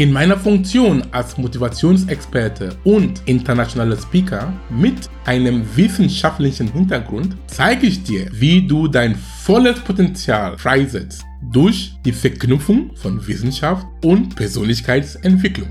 [0.00, 8.26] In meiner Funktion als Motivationsexperte und internationaler Speaker mit einem wissenschaftlichen Hintergrund zeige ich dir,
[8.32, 11.22] wie du dein volles Potenzial freisetzt
[11.52, 15.68] durch die Verknüpfung von Wissenschaft und Persönlichkeitsentwicklung.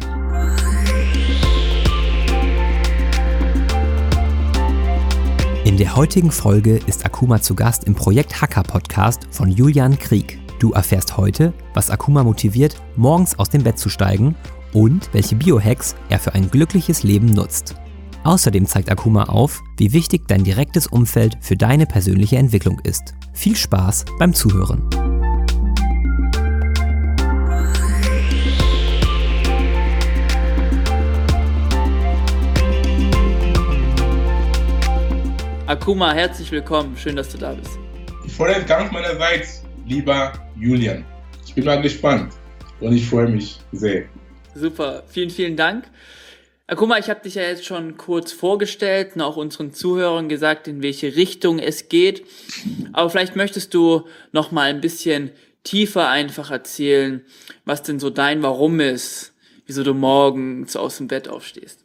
[5.66, 10.39] In der heutigen Folge ist Akuma zu Gast im Projekt Hacker Podcast von Julian Krieg.
[10.60, 14.36] Du erfährst heute, was Akuma motiviert, morgens aus dem Bett zu steigen
[14.74, 17.76] und welche Biohacks er für ein glückliches Leben nutzt.
[18.26, 23.14] Außerdem zeigt Akuma auf, wie wichtig dein direktes Umfeld für deine persönliche Entwicklung ist.
[23.32, 24.84] Viel Spaß beim Zuhören.
[35.68, 36.98] Akuma, herzlich willkommen.
[36.98, 37.80] Schön, dass du da bist.
[38.36, 39.59] Vollen Dank meinerseits
[39.90, 41.04] lieber Julian.
[41.46, 42.34] Ich bin mal gespannt
[42.80, 44.06] und ich freue mich sehr.
[44.54, 45.86] Super, vielen, vielen Dank.
[46.68, 50.68] Guck mal, ich habe dich ja jetzt schon kurz vorgestellt und auch unseren Zuhörern gesagt,
[50.68, 52.24] in welche Richtung es geht.
[52.94, 55.32] Aber vielleicht möchtest du noch mal ein bisschen
[55.64, 57.26] tiefer einfach erzählen,
[57.66, 59.34] was denn so dein Warum ist,
[59.66, 61.84] wieso du morgens aus dem Bett aufstehst.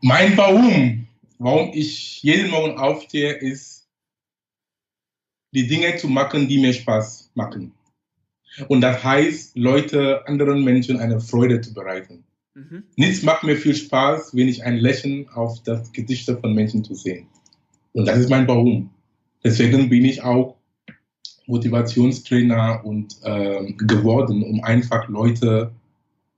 [0.00, 1.06] Mein Warum,
[1.38, 3.81] warum ich jeden Morgen aufstehe, ist
[5.52, 7.72] die Dinge zu machen, die mir Spaß machen.
[8.68, 12.24] Und das heißt, Leute, anderen Menschen eine Freude zu bereiten.
[12.54, 12.84] Mhm.
[12.96, 16.94] Nichts macht mir viel Spaß, wenn ich ein Lächeln auf das Gesicht von Menschen zu
[16.94, 17.28] sehen.
[17.92, 18.90] Und das ist mein Warum.
[19.44, 20.56] Deswegen bin ich auch
[21.46, 25.72] Motivationstrainer und äh, geworden, um einfach Leute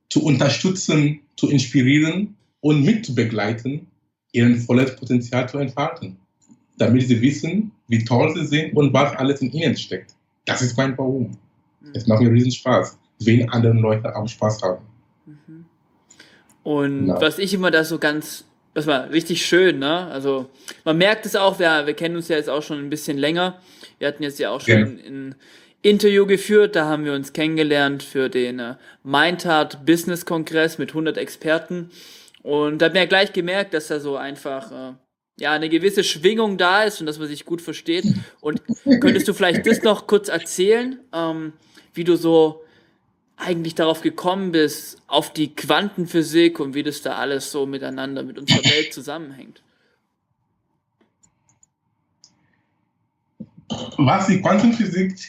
[0.09, 3.87] zu unterstützen, zu inspirieren und mitzubegleiten,
[4.31, 6.17] ihren volles Potenzial zu entfalten
[6.77, 10.15] damit sie wissen, wie toll sie sind und was alles in ihnen steckt.
[10.45, 11.37] Das ist mein Warum.
[11.81, 11.91] Mhm.
[11.93, 14.85] Es macht mir riesen Spaß, wenn andere Leute auch Spaß haben.
[15.25, 15.65] Mhm.
[16.63, 17.21] Und ja.
[17.21, 20.07] was ich immer da so ganz, das war richtig schön, ne?
[20.07, 20.49] Also
[20.83, 23.59] man merkt es auch, wir, wir kennen uns ja jetzt auch schon ein bisschen länger.
[23.99, 24.85] Wir hatten jetzt ja auch schon ja.
[24.85, 25.35] ein
[25.81, 28.75] Interview geführt, da haben wir uns kennengelernt für den äh,
[29.85, 31.91] Business Kongress mit 100 Experten.
[32.41, 34.93] Und da hat man ja gleich gemerkt, dass da so einfach äh,
[35.37, 38.05] ja, eine gewisse Schwingung da ist und dass man sich gut versteht.
[38.39, 38.61] Und
[39.01, 41.53] könntest du vielleicht das noch kurz erzählen, ähm,
[41.93, 42.63] wie du so
[43.37, 48.37] eigentlich darauf gekommen bist, auf die Quantenphysik und wie das da alles so miteinander mit
[48.37, 49.61] unserer Welt zusammenhängt?
[53.97, 55.19] Was die Quantenphysik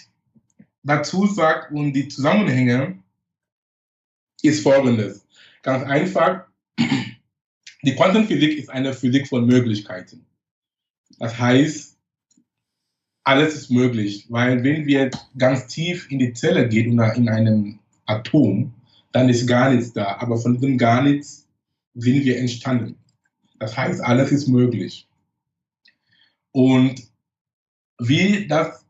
[0.84, 3.02] dazu sagt und die Zusammenhänge,
[4.42, 5.26] ist folgendes.
[5.62, 6.46] Ganz einfach,
[7.86, 10.26] die Quantenphysik ist eine Physik von Möglichkeiten.
[11.20, 11.96] Das heißt,
[13.22, 17.78] alles ist möglich, weil wenn wir ganz tief in die Zelle gehen oder in einem
[18.06, 18.74] Atom,
[19.12, 20.16] dann ist gar nichts da.
[20.18, 21.46] Aber von diesem gar nichts
[21.94, 22.96] sind wir entstanden.
[23.60, 25.06] Das heißt, alles ist möglich.
[26.50, 27.02] Und
[27.98, 28.84] wie das,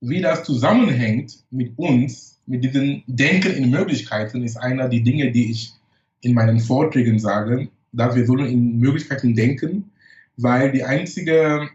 [0.00, 5.50] wie das zusammenhängt mit uns, mit diesem Denken in Möglichkeiten, ist einer der Dinge, die
[5.50, 5.75] ich
[6.20, 9.90] in meinen Vorträgen sage, dass wir sollen in Möglichkeiten denken,
[10.36, 11.70] weil die einzige,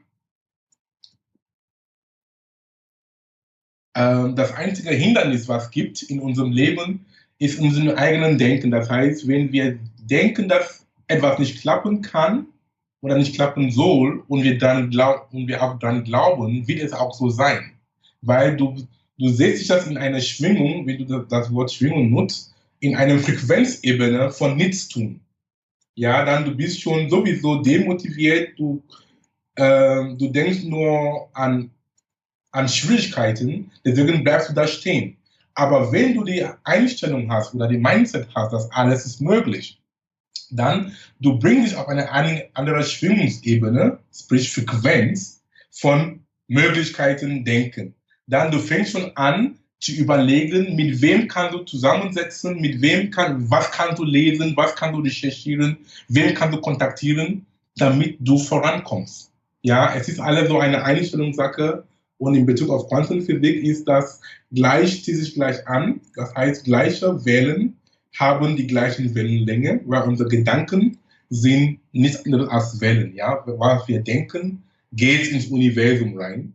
[3.94, 7.06] äh, das einzige Hindernis, was es gibt in unserem Leben,
[7.40, 8.70] ist unser eigenes Denken.
[8.70, 12.48] Das heißt, wenn wir denken, dass etwas nicht klappen kann
[13.02, 16.94] oder nicht klappen soll und wir dann glaub, und wir auch dann glauben, wird es
[16.94, 17.72] auch so sein.
[18.22, 18.76] Weil du,
[19.18, 23.20] du setzt dich das in eine Schwingung, wie du das Wort Schwingung nutzt, in einer
[23.20, 25.22] Frequenzebene von Nichtstun.
[25.96, 28.84] Ja, dann du bist schon sowieso demotiviert, du,
[29.56, 31.70] äh, du denkst nur an,
[32.52, 35.18] an Schwierigkeiten, deswegen bleibst du da stehen.
[35.54, 39.80] Aber wenn du die Einstellung hast oder die Mindset hast, dass alles ist möglich,
[40.50, 47.94] dann du bringst dich auf eine andere Schwingungsebene, sprich Frequenz von Möglichkeiten denken.
[48.28, 53.50] Dann du fängst schon an, zu überlegen, mit wem kannst du zusammensetzen, mit wem kann,
[53.50, 57.46] was kannst du lesen, was kannst du recherchieren, wen kannst du kontaktieren,
[57.78, 59.32] damit du vorankommst.
[59.64, 61.84] Ja, es ist alles so eine Einstellungssache
[62.20, 66.00] und in Bezug auf Quantenphysik ist das gleich, zieht sich gleich an.
[66.16, 67.76] Das heißt, gleiche Wellen
[68.20, 71.00] haben die gleichen Wellenlänge, weil unsere Gedanken
[71.30, 73.16] sind nichts anderes als Wellen.
[73.16, 74.62] Ja, was wir denken,
[74.92, 76.54] geht ins Universum rein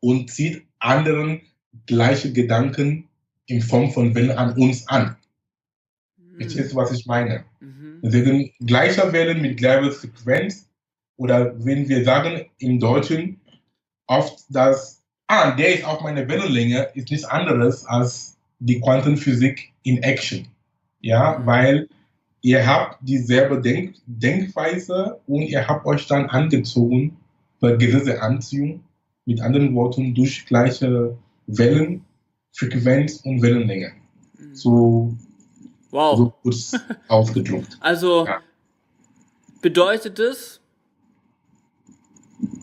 [0.00, 1.42] und zieht anderen
[1.86, 3.08] gleiche Gedanken
[3.46, 5.16] in Form von Wellen an uns an.
[6.16, 6.40] Mhm.
[6.40, 7.44] Verstehst du, was ich meine?
[7.60, 8.00] Mhm.
[8.02, 10.68] Deswegen gleicher Wellen mit gleicher Frequenz
[11.16, 13.40] oder wenn wir sagen im Deutschen
[14.06, 20.02] oft, dass, ah, der ist auf meiner Wellenlänge, ist nichts anderes als die Quantenphysik in
[20.02, 20.48] Action.
[21.00, 21.46] Ja, mhm.
[21.46, 21.88] weil
[22.42, 27.16] ihr habt dieselbe Denk Denkweise und ihr habt euch dann angezogen
[27.60, 28.82] bei Gesetze Anziehung,
[29.26, 31.16] mit anderen Worten durch gleiche
[31.58, 32.04] Wellen,
[32.52, 33.92] Frequenz und Wellenlänge.
[34.38, 34.54] Mhm.
[34.54, 35.14] So,
[35.90, 36.16] wow.
[36.16, 36.72] so kurz
[37.08, 37.78] ausgedruckt.
[37.80, 38.40] Also ja.
[39.60, 40.60] bedeutet es,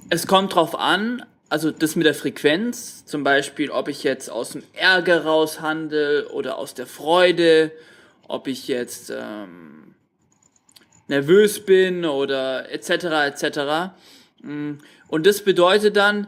[0.10, 4.52] es kommt drauf an, also das mit der Frequenz, zum Beispiel, ob ich jetzt aus
[4.52, 7.72] dem Ärger raus handle oder aus der Freude,
[8.28, 9.96] ob ich jetzt ähm,
[11.08, 12.90] nervös bin oder etc.
[13.28, 13.94] etc.
[14.42, 14.74] Mm,
[15.08, 16.28] und das bedeutet dann,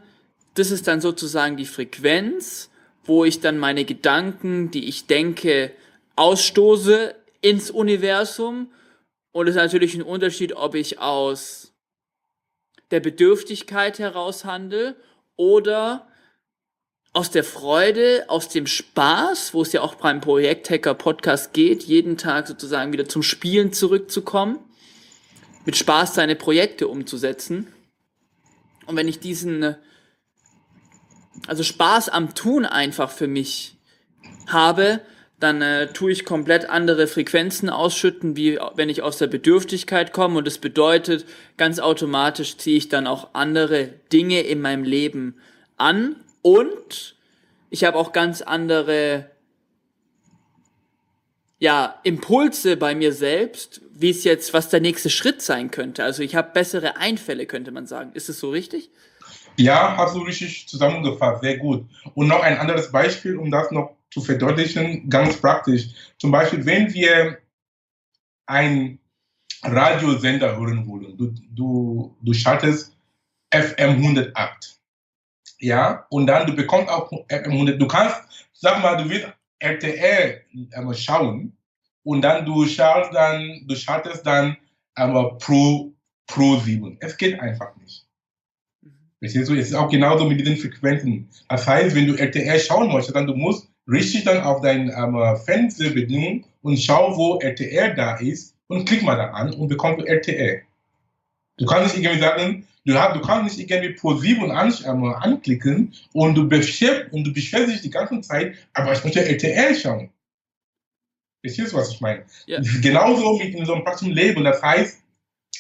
[0.55, 2.69] das ist dann sozusagen die Frequenz,
[3.03, 5.71] wo ich dann meine Gedanken, die ich denke,
[6.15, 8.71] ausstoße ins Universum.
[9.31, 11.73] Und es ist natürlich ein Unterschied, ob ich aus
[12.91, 14.95] der Bedürftigkeit heraus handle
[15.35, 16.07] oder
[17.13, 21.83] aus der Freude, aus dem Spaß, wo es ja auch beim Projekt Hacker Podcast geht,
[21.83, 24.59] jeden Tag sozusagen wieder zum Spielen zurückzukommen,
[25.65, 27.67] mit Spaß seine Projekte umzusetzen.
[28.85, 29.75] Und wenn ich diesen,
[31.47, 33.75] also Spaß am Tun einfach für mich
[34.47, 35.01] habe,
[35.39, 40.39] dann äh, tue ich komplett andere Frequenzen ausschütten, wie wenn ich aus der Bedürftigkeit komme.
[40.39, 41.25] Und das bedeutet,
[41.55, 45.35] ganz automatisch ziehe ich dann auch andere Dinge in meinem Leben
[45.77, 46.17] an.
[46.41, 47.15] Und
[47.69, 49.29] ich habe auch ganz andere
[51.59, 56.03] ja, Impulse bei mir selbst, wie es jetzt, was der nächste Schritt sein könnte.
[56.03, 58.11] Also ich habe bessere Einfälle, könnte man sagen.
[58.13, 58.91] Ist es so richtig?
[59.59, 61.85] Ja, hast du richtig zusammengefasst, sehr gut.
[62.15, 65.89] Und noch ein anderes Beispiel, um das noch zu verdeutlichen, ganz praktisch.
[66.17, 67.39] Zum Beispiel, wenn wir
[68.45, 68.99] einen
[69.61, 72.95] Radiosender hören wollen, du, du, du schaltest
[73.53, 74.79] FM 108.
[75.59, 77.81] Ja, und dann du bekommst auch FM 100.
[77.81, 79.27] Du kannst, sag mal, du willst
[79.59, 80.41] RTL
[80.71, 81.57] ähm, schauen
[82.03, 84.55] und dann du schaltest dann, du schaltest dann
[84.95, 85.91] aber Pro,
[86.27, 86.95] Pro 7.
[87.01, 88.08] Es geht einfach nicht.
[89.19, 89.55] Verstehst du?
[89.55, 91.27] Es ist auch genauso mit diesen Frequenzen.
[91.49, 95.37] Das heißt, wenn du RTL schauen möchtest, dann du musst richtig dann auf deine ähm,
[95.45, 100.05] Fernsehbedienung und schau, wo RTL da ist und klick mal da an und bekommst du
[100.05, 100.61] RTL.
[101.57, 105.03] Du kannst nicht irgendwie sagen, du, hast, du kannst nicht irgendwie Pro 7 an, ähm,
[105.03, 109.75] anklicken und du, beschäftigst, und du beschwerst dich die ganze Zeit, aber ich möchte RTL
[109.75, 110.09] schauen.
[111.41, 112.23] Verstehst du, was ich meine?
[112.45, 112.61] Ja.
[112.81, 114.43] Genauso mit einem praktischen Leben.
[114.43, 115.01] Das heißt,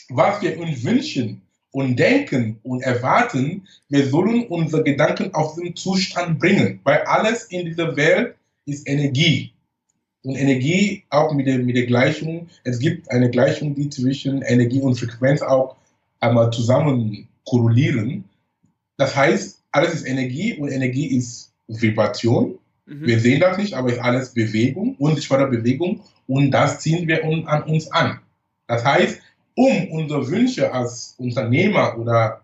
[0.09, 1.41] was wir uns wünschen,
[1.71, 7.65] und denken und erwarten, wir sollen unsere Gedanken auf diesen Zustand bringen, weil alles in
[7.65, 8.35] dieser Welt
[8.65, 9.53] ist Energie.
[10.23, 14.81] Und Energie auch mit der, mit der Gleichung, es gibt eine Gleichung, die zwischen Energie
[14.81, 15.77] und Frequenz auch
[16.19, 18.25] einmal zusammen korrelieren.
[18.97, 22.57] Das heißt, alles ist Energie und Energie ist Vibration.
[22.85, 23.05] Mhm.
[23.05, 27.23] Wir sehen das nicht, aber es ist alles Bewegung, unsichtbare Bewegung und das ziehen wir
[27.23, 28.19] an uns an.
[28.67, 29.21] Das heißt,
[29.55, 32.41] um unsere Wünsche als Unternehmer oder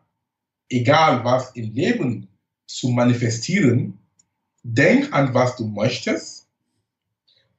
[0.69, 2.27] egal was im Leben
[2.67, 3.97] zu manifestieren,
[4.63, 6.47] denk an, was du möchtest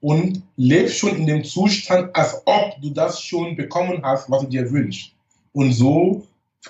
[0.01, 4.49] und lebe schon in dem Zustand, als ob du das schon bekommen hast, was du
[4.49, 5.13] dir wünschst.
[5.53, 6.27] Und so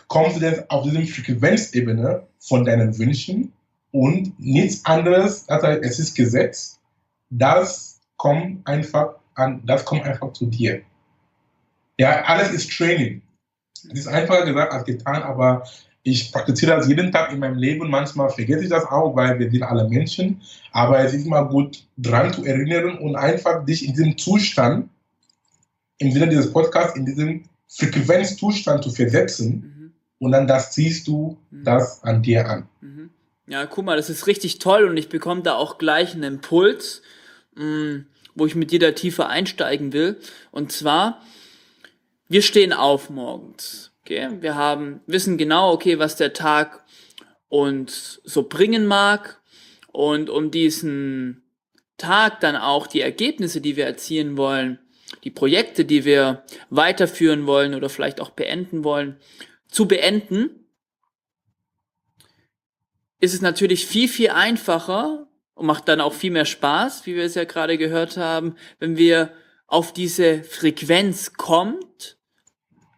[0.09, 3.53] kommst du dann auf diese Frequenzebene von deinen Wünschen
[3.93, 6.79] und nichts anderes, also es ist Gesetz,
[7.31, 10.83] das kommt einfach an, das kommt einfach zu dir.
[11.99, 13.23] Ja, alles ist Training.
[13.91, 15.65] Es ist einfacher gesagt als getan, aber
[16.03, 17.91] ich praktiziere das jeden Tag in meinem Leben.
[17.91, 20.41] Manchmal vergesse ich das auch, weil wir sind alle Menschen.
[20.71, 24.89] Aber es ist immer gut, dran zu erinnern und einfach dich in diesem Zustand,
[25.99, 29.51] im Sinne dieses Podcasts, in diesem Frequenzzustand zu versetzen.
[29.55, 29.93] Mhm.
[30.19, 31.65] Und dann das ziehst du mhm.
[31.65, 32.69] das an dir an.
[32.81, 33.11] Mhm.
[33.49, 37.03] Ja, guck mal, das ist richtig toll und ich bekomme da auch gleich einen Impuls,
[37.55, 40.19] mh, mm, wo ich mit dir da tiefer einsteigen will.
[40.51, 41.23] Und zwar,
[42.29, 43.93] wir stehen auf morgens.
[44.03, 44.29] Okay?
[44.41, 46.85] Wir haben, wissen genau, okay, was der Tag
[47.49, 49.41] uns so bringen mag.
[49.93, 51.43] Und um diesen
[51.97, 54.79] Tag dann auch die Ergebnisse, die wir erzielen wollen,
[55.25, 59.17] die Projekte, die wir weiterführen wollen oder vielleicht auch beenden wollen,
[59.69, 60.67] zu beenden,
[63.21, 67.25] ist es natürlich viel, viel einfacher und macht dann auch viel mehr Spaß, wie wir
[67.25, 69.33] es ja gerade gehört haben, wenn wir
[69.67, 72.17] auf diese Frequenz kommt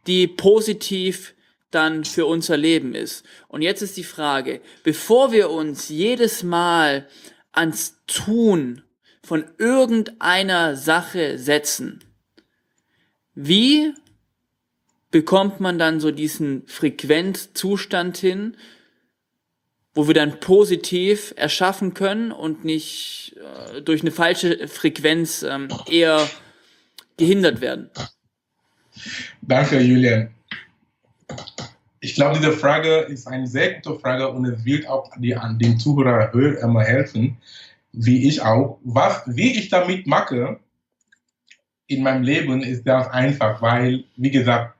[0.08, 1.34] die positiv
[1.70, 3.24] dann für unser Leben ist.
[3.46, 7.06] Und jetzt ist die Frage, bevor wir uns jedes Mal
[7.52, 8.82] ans Tun
[9.22, 12.02] von irgendeiner Sache setzen,
[13.34, 13.92] wie
[15.10, 18.56] bekommt man dann so diesen Frequenzzustand hin,
[19.94, 26.28] wo wir dann positiv erschaffen können und nicht äh, durch eine falsche Frequenz ähm, eher
[27.18, 27.90] gehindert werden?
[29.42, 30.30] Danke, Julian.
[32.00, 35.58] Ich glaube, diese Frage ist eine sehr gute Frage und es wird auch die, an
[35.58, 36.32] den Zuhörer
[36.62, 37.36] immer helfen,
[37.92, 38.78] wie ich auch.
[38.84, 40.58] Was, wie ich damit mache
[41.88, 44.76] in meinem Leben, ist ganz einfach, weil, wie gesagt,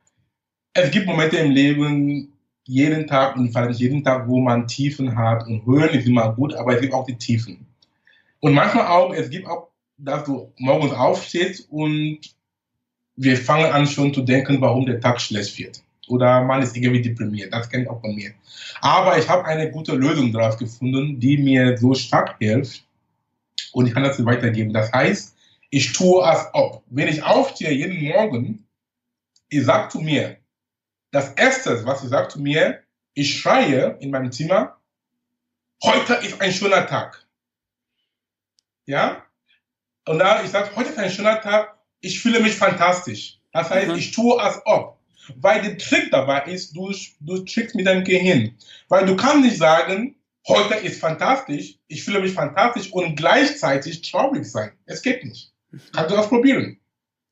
[0.75, 2.33] es gibt Momente im Leben,
[2.64, 6.35] jeden Tag und vor allem jeden Tag, wo man Tiefen hat und Höhen ist immer
[6.35, 7.66] gut, aber es gibt auch die Tiefen.
[8.40, 9.68] Und manchmal auch, es gibt auch,
[9.99, 12.21] dass du morgens aufstehst und
[13.17, 15.83] wir fangen an schon zu denken, warum der Tag schlecht wird.
[16.07, 17.52] Oder man ist irgendwie deprimiert.
[17.52, 18.33] Das kenne ich auch von mir.
[18.81, 22.85] Aber ich habe eine gute Lösung daraus gefunden, die mir so stark hilft.
[23.73, 24.73] Und ich kann das weitergeben.
[24.73, 25.37] Das heißt,
[25.71, 26.83] ich tue als ob.
[26.88, 28.64] Wenn ich aufstehe jeden Morgen,
[29.50, 30.38] ich sage zu mir,
[31.11, 32.83] das Erste, was ich sage zu mir,
[33.14, 34.78] ich schreie in meinem Zimmer,
[35.83, 37.26] heute ist ein schöner Tag.
[38.87, 39.25] Ja?
[40.09, 43.38] Und da ich sage, heute ist ein schöner Tag, ich fühle mich fantastisch.
[43.53, 43.97] Das heißt, mhm.
[43.97, 44.99] ich tue als ob.
[45.37, 48.57] Weil der Trick dabei ist, du, du trickst mit deinem Gehirn.
[48.88, 54.47] Weil du kannst nicht sagen, heute ist fantastisch, ich fühle mich fantastisch und gleichzeitig traurig
[54.50, 54.73] sein.
[54.87, 55.53] Es geht nicht.
[55.93, 56.81] Kannst du das probieren.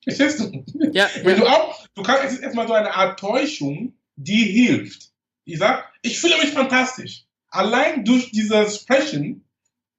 [0.04, 0.62] Verstehst du?
[0.92, 5.12] Ja, Wenn du auch, du kannst, es ist erstmal so eine Art Täuschung, die hilft.
[5.47, 7.25] Ich sag, ich fühle mich fantastisch.
[7.49, 9.47] Allein durch dieses Sprechen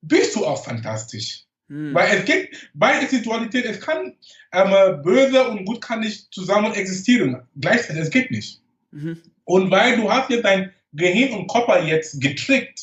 [0.01, 1.46] bist du auch fantastisch.
[1.69, 1.93] Hm.
[1.93, 4.13] Weil es gibt bei Sexualität, es kann
[4.53, 7.41] ähm, böse und gut kann nicht zusammen existieren.
[7.59, 8.61] Gleichzeitig, es geht nicht.
[8.91, 9.21] Mhm.
[9.43, 12.81] Und weil du hast jetzt dein Gehirn und Körper jetzt getrickt,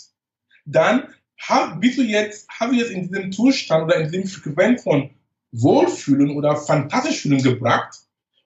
[0.67, 1.05] dann
[1.38, 5.11] hast, bist du jetzt, hast du jetzt in diesem Zustand oder in diesem Frequenz von
[5.53, 7.99] Wohlfühlen oder fantastisch fühlen gebracht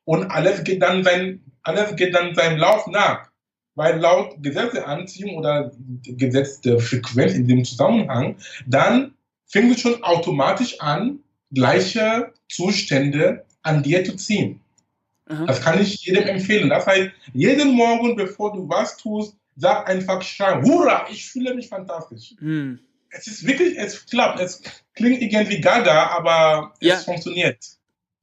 [0.04, 3.28] und alles geht dann sein, alles geht dann seinem Lauf nach.
[3.75, 5.71] Weil laut Gesetz der Anziehung oder
[6.02, 9.14] Gesetz der Frequenz in dem Zusammenhang, dann
[9.49, 14.61] fängt es schon automatisch an, gleiche Zustände an dir zu ziehen.
[15.26, 15.47] Aha.
[15.47, 16.71] Das kann ich jedem empfehlen.
[16.71, 21.69] Das heißt, jeden Morgen, bevor du was tust, sag einfach schreien, hurra, ich fühle mich
[21.69, 22.35] fantastisch.
[22.38, 22.78] Hm.
[23.11, 24.40] Es ist wirklich, es klappt.
[24.40, 24.62] Es
[24.95, 26.95] klingt irgendwie gaga, aber ja.
[26.95, 27.59] es funktioniert.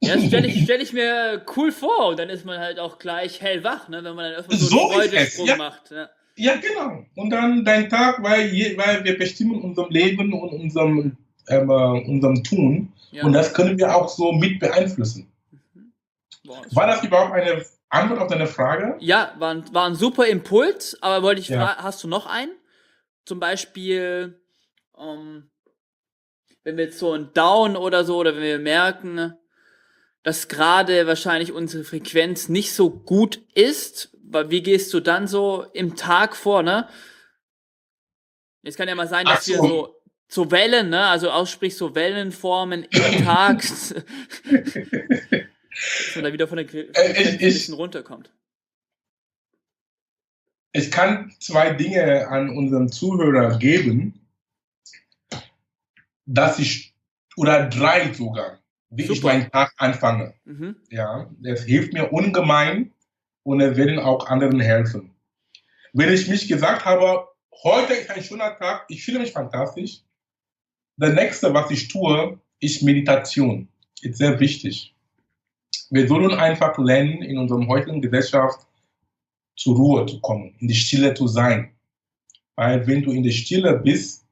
[0.00, 2.98] Ja, das stelle ich, stell ich mir cool vor und dann ist man halt auch
[2.98, 5.56] gleich hellwach, ne, wenn man dann erstmal so, so einen Freudensprung ja.
[5.56, 5.90] macht.
[5.90, 6.08] Ja.
[6.36, 7.04] Ja, genau.
[7.14, 11.16] Und dann dein Tag, weil, je, weil wir bestimmen unserem Leben und unserem,
[11.48, 12.92] ähm, unserem Tun.
[13.10, 13.24] Ja.
[13.24, 15.32] Und das können wir auch so mit beeinflussen.
[15.74, 15.92] Mhm.
[16.44, 18.96] Boah, war das überhaupt eine Antwort auf deine Frage?
[19.00, 21.58] Ja, war ein, war ein super Impuls, aber wollte ich ja.
[21.58, 22.52] fragen, hast du noch einen?
[23.24, 24.38] Zum Beispiel,
[24.98, 25.50] ähm,
[26.64, 29.34] wenn wir jetzt so ein Down oder so, oder wenn wir merken,
[30.26, 34.10] dass gerade wahrscheinlich unsere Frequenz nicht so gut ist,
[34.48, 36.88] wie gehst du dann so im Tag vor, ne?
[38.64, 39.52] Es kann ja mal sein, dass so.
[39.52, 41.06] wir so, so Wellen, ne?
[41.06, 43.94] Also aussprichst so Wellenformen im Tag, dass
[46.16, 48.32] man da wieder von der Frequenz äh, ein bisschen runterkommt.
[50.72, 54.26] Ich kann zwei Dinge an unseren Zuhörer geben,
[56.24, 56.96] dass ich,
[57.36, 58.58] oder drei sogar,
[58.90, 59.12] wie Super.
[59.12, 60.34] ich meinen Tag anfange.
[60.44, 60.76] Mhm.
[60.90, 62.92] Ja, das hilft mir ungemein,
[63.46, 65.14] und es werden auch anderen helfen.
[65.92, 67.28] Wenn ich mich gesagt habe,
[67.62, 70.00] heute ist ein schöner Tag, ich fühle mich fantastisch,
[70.96, 73.68] das nächste, was ich tue, ist Meditation.
[74.02, 74.94] Ist sehr wichtig.
[75.90, 78.66] Wir sollen einfach lernen, in unserer heutigen Gesellschaft
[79.54, 81.70] zur Ruhe zu kommen, in die Stille zu sein.
[82.56, 84.25] Weil wenn du in der Stille bist,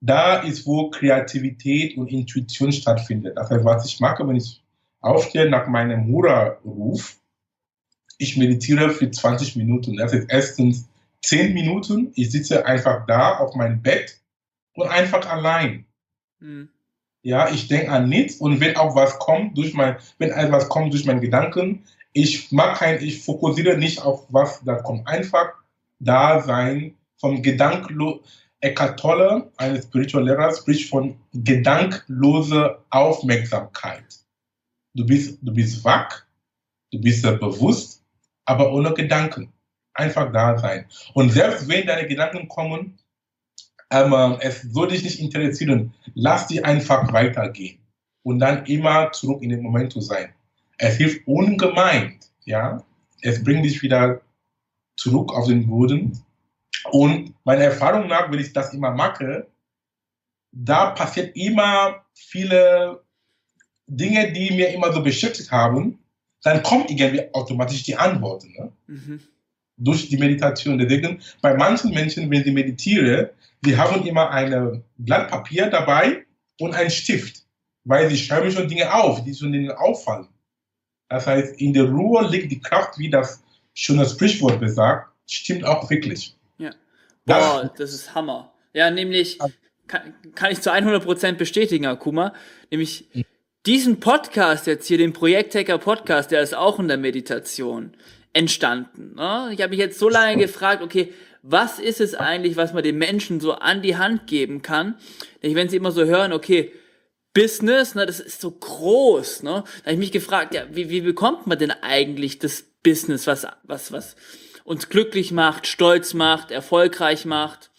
[0.00, 3.36] da ist, wo Kreativität und Intuition stattfindet.
[3.36, 4.62] Das heißt, was ich mache, wenn ich
[5.00, 7.16] aufstehe nach meinem Hura-Ruf,
[8.18, 9.96] ich meditiere für 20 Minuten.
[9.96, 10.88] Das ist erstens
[11.22, 12.12] 10 Minuten.
[12.14, 14.18] Ich sitze einfach da auf meinem Bett
[14.74, 15.86] und einfach allein.
[16.40, 16.68] Mhm.
[17.22, 20.92] Ja, ich denke an nichts und wenn auch was kommt durch mein, wenn etwas kommt
[20.92, 25.06] durch meinen Gedanken, ich mag kein, ich fokussiere nicht auf was da kommt.
[25.08, 25.52] Einfach
[25.98, 28.22] da sein, vom Gedanklo.
[28.60, 34.04] Eckhart Tolle, ein Spiritual Lehrer, spricht von gedankloser Aufmerksamkeit.
[34.94, 36.24] Du bist, du bist wach,
[36.90, 38.02] du bist bewusst,
[38.46, 39.52] aber ohne Gedanken.
[39.94, 40.86] Einfach da sein.
[41.14, 42.98] Und selbst wenn deine Gedanken kommen,
[43.90, 47.78] ähm, es soll dich nicht interessieren, lass die einfach weitergehen
[48.22, 50.34] und dann immer zurück in den Moment zu sein.
[50.78, 52.82] Es hilft ungemein, ja.
[53.22, 54.20] Es bringt dich wieder
[54.96, 56.20] zurück auf den Boden.
[56.92, 59.46] Und meiner Erfahrung nach, wenn ich das immer mache,
[60.52, 63.02] da passiert immer viele
[63.86, 65.98] Dinge, die mir immer so beschäftigt haben.
[66.42, 68.52] Dann kommt irgendwie automatisch die Antworten.
[68.52, 68.72] Ne?
[68.86, 69.20] Mhm.
[69.78, 70.78] Durch die Meditation.
[70.78, 73.28] Deswegen, bei manchen Menschen, wenn sie meditieren,
[73.62, 76.24] sie haben immer ein Blatt Papier dabei
[76.60, 77.44] und einen Stift,
[77.84, 80.28] weil sie schreiben schon Dinge auf, die schon ihnen auffallen.
[81.08, 83.42] Das heißt, in der Ruhe liegt die Kraft, wie das
[83.74, 86.35] schöne Sprichwort besagt, stimmt auch wirklich.
[87.26, 88.52] Boah, das, ist Hammer.
[88.72, 89.38] Ja, nämlich,
[89.88, 92.32] kann, kann ich zu 100% bestätigen, Akuma,
[92.70, 93.08] nämlich
[93.66, 97.94] diesen Podcast jetzt hier, den Projekthacker Podcast, der ist auch in der Meditation
[98.32, 99.14] entstanden.
[99.16, 99.50] Ne?
[99.52, 102.98] Ich habe mich jetzt so lange gefragt, okay, was ist es eigentlich, was man den
[102.98, 104.96] Menschen so an die Hand geben kann?
[105.40, 106.72] Wenn sie immer so hören, okay,
[107.34, 109.50] Business, ne, das ist so groß, ne?
[109.50, 113.46] Da habe ich mich gefragt, ja, wie, wie bekommt man denn eigentlich das Business, was,
[113.64, 114.16] was, was
[114.66, 117.70] uns glücklich macht, stolz macht, erfolgreich macht?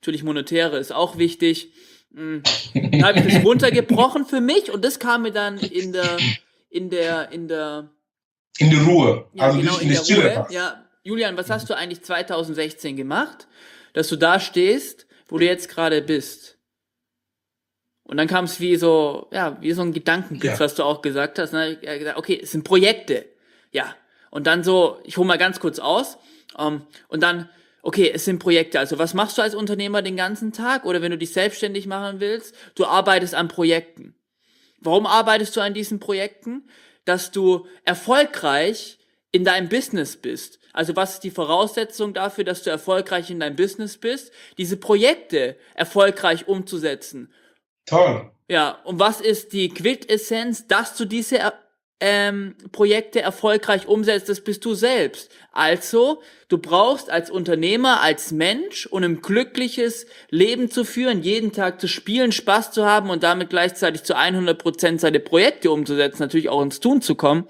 [0.00, 1.72] Natürlich monetäre ist auch wichtig.
[2.14, 2.42] Hm.
[2.74, 6.16] Da habe ich das runtergebrochen für mich und das kam mir dann in der,
[6.70, 7.90] in der, in der
[8.58, 10.36] in der Ruhe, ja, also genau, nicht in, in der Stille.
[10.36, 10.46] Ruhe.
[10.50, 13.48] Ja, Julian, was hast du eigentlich 2016 gemacht,
[13.94, 16.58] dass du da stehst, wo du jetzt gerade bist?
[18.04, 20.60] Und dann kam es wie so, ja, wie so ein Gedankenblitz, ja.
[20.60, 21.52] was du auch gesagt hast.
[21.52, 21.78] Ne?
[22.16, 23.24] Okay, es sind Projekte.
[23.72, 23.96] Ja.
[24.30, 26.18] Und dann so, ich hole mal ganz kurz aus.
[26.56, 27.48] Um, ähm, und dann,
[27.82, 28.78] okay, es sind Projekte.
[28.78, 30.84] Also was machst du als Unternehmer den ganzen Tag?
[30.84, 34.14] Oder wenn du dich selbstständig machen willst, du arbeitest an Projekten.
[34.80, 36.68] Warum arbeitest du an diesen Projekten?
[37.04, 38.98] Dass du erfolgreich
[39.32, 40.60] in deinem Business bist.
[40.72, 44.32] Also was ist die Voraussetzung dafür, dass du erfolgreich in deinem Business bist?
[44.58, 47.32] Diese Projekte erfolgreich umzusetzen
[47.86, 48.30] Toll.
[48.48, 51.40] Ja, und was ist die Quintessenz, dass du diese
[52.06, 55.30] ähm, Projekte erfolgreich umsetzt, das bist du selbst.
[55.52, 61.80] Also, du brauchst als Unternehmer, als Mensch, um ein glückliches Leben zu führen, jeden Tag
[61.80, 66.60] zu spielen, Spaß zu haben und damit gleichzeitig zu 100% seine Projekte umzusetzen, natürlich auch
[66.60, 67.46] ins Tun zu kommen.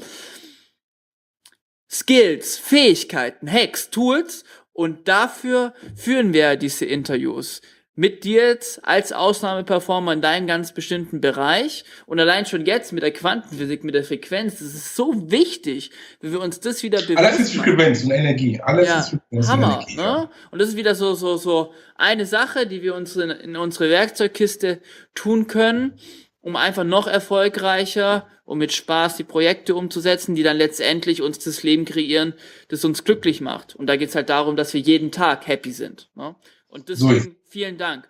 [1.90, 7.61] Skills, Fähigkeiten, Hacks, Tools und dafür führen wir diese Interviews
[7.96, 13.02] mit dir jetzt als Ausnahmeperformer in deinem ganz bestimmten Bereich und allein schon jetzt mit
[13.02, 17.18] der Quantenphysik, mit der Frequenz, das ist so wichtig, wenn wir uns das wieder bewegen.
[17.18, 18.61] Alles ist Frequenz und Energie.
[18.61, 19.96] Alles ja, ist Frequenz Hammer, und Energie.
[19.96, 20.30] Ne?
[20.50, 23.88] Und das ist wieder so, so, so eine Sache, die wir uns in, in unsere
[23.90, 24.80] Werkzeugkiste
[25.14, 25.94] tun können,
[26.40, 31.62] um einfach noch erfolgreicher und mit Spaß die Projekte umzusetzen, die dann letztendlich uns das
[31.62, 32.35] Leben kreieren,
[32.68, 33.76] das uns glücklich macht.
[33.76, 36.11] Und da geht's halt darum, dass wir jeden Tag happy sind.
[36.16, 36.35] Ne?
[36.68, 38.09] Und deswegen vielen Dank.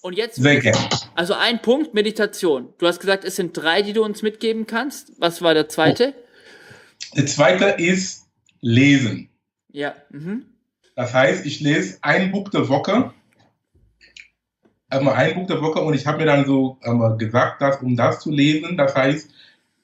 [0.00, 0.78] Und jetzt, Sehr gerne.
[1.14, 2.72] also ein Punkt, Meditation.
[2.78, 5.12] Du hast gesagt, es sind drei, die du uns mitgeben kannst.
[5.18, 6.14] Was war der zweite?
[6.16, 7.16] Oh.
[7.16, 8.26] Der zweite ist
[8.62, 9.28] Lesen.
[9.70, 9.94] Ja.
[10.10, 10.46] Mhm.
[10.94, 13.12] Das heißt, ich lese ein Buch der Woche.
[14.88, 17.96] Einmal ein Buch der Woche und ich habe mir dann so ähm, gesagt, dass um
[17.96, 19.28] das zu lesen, das heißt,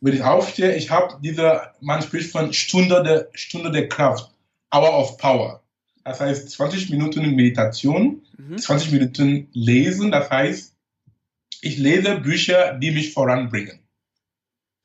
[0.01, 4.33] wenn ich aufstehe, ich habe diese, man spricht von Stunde der, Stunde der Kraft,
[4.75, 5.62] Hour of Power.
[6.05, 8.59] Das heißt 20 Minuten Meditation, mhm.
[8.59, 10.11] 20 Minuten Lesen.
[10.11, 10.75] Das heißt,
[11.61, 13.79] ich lese Bücher, die mich voranbringen.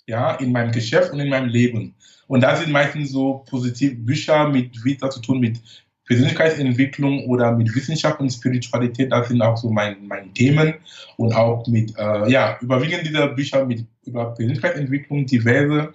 [0.06, 1.96] Ja, in meinem Geschäft und in meinem Leben.
[2.28, 5.60] Und da sind meistens so positive Bücher mit Vita zu tun mit
[6.06, 9.12] Persönlichkeitsentwicklung oder mit Wissenschaft und Spiritualität.
[9.12, 10.76] Das sind auch so meine mein Themen.
[11.18, 15.94] Und auch mit, äh, ja, überwiegend dieser Bücher mit über Persönlichkeitsentwicklung, diverse.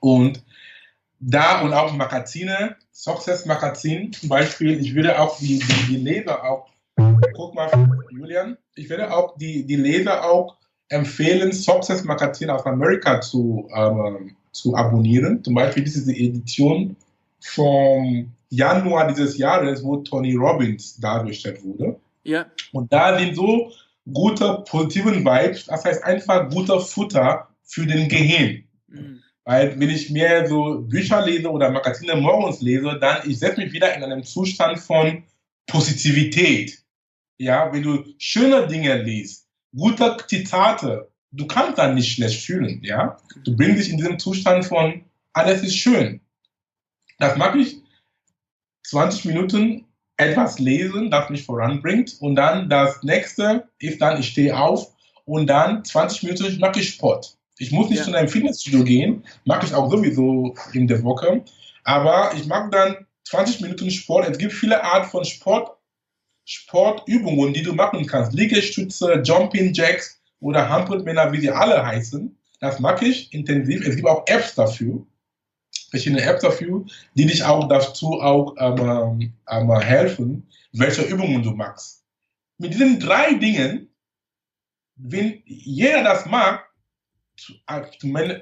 [0.00, 0.42] Und
[1.20, 6.44] da und auch Magazine, Success Magazin zum Beispiel, ich würde auch die, die, die Leser
[6.44, 6.68] auch,
[7.34, 7.70] guck mal,
[8.10, 10.56] Julian, ich würde auch die, die Leser auch
[10.90, 15.42] empfehlen, Success Magazin aus Amerika zu, ähm, zu abonnieren.
[15.42, 16.94] Zum Beispiel diese Edition
[17.40, 21.98] vom Januar dieses Jahres, wo Tony Robbins dargestellt wurde.
[22.24, 22.44] Ja.
[22.72, 23.72] Und da sind so
[24.12, 28.64] gute, positiven Vibes, das heißt einfach guter Futter für den Gehirn.
[28.88, 29.22] Mhm.
[29.50, 33.72] Weil wenn ich mehr so Bücher lese oder Magazine morgens lese, dann ich setze mich
[33.72, 35.24] wieder in einem Zustand von
[35.66, 36.78] Positivität.
[37.36, 42.80] Ja, wenn du schöne Dinge liest, gute Zitate, du kannst dann nicht schlecht fühlen.
[42.84, 46.20] Ja, du bringst dich in diesem Zustand von alles ist schön.
[47.18, 47.82] Das mag ich
[48.86, 49.84] 20 Minuten
[50.16, 52.18] etwas lesen, das mich voranbringt.
[52.20, 56.90] Und dann das nächste ist dann, ich stehe auf und dann 20 Minuten mache ich
[56.90, 57.36] Sport.
[57.60, 58.04] Ich muss nicht ja.
[58.04, 61.44] zu einem Fitnessstudio gehen, mag ich auch sowieso in der Woche.
[61.84, 64.28] Aber ich mag dann 20 Minuten Sport.
[64.28, 65.76] Es gibt viele Arten von Sport,
[66.44, 68.32] Sportübungen, die du machen kannst.
[68.32, 72.34] Liegestütze, Jumping Jacks oder Hampelmänner, wie sie alle heißen.
[72.60, 73.86] Das mag ich intensiv.
[73.86, 75.04] Es gibt auch Apps dafür.
[75.90, 82.04] Verschiedene Apps dafür, die dich auch dazu auch ähm, ähm, helfen, welche Übungen du machst.
[82.58, 83.90] Mit diesen drei Dingen
[85.02, 86.69] wenn jeder das mag,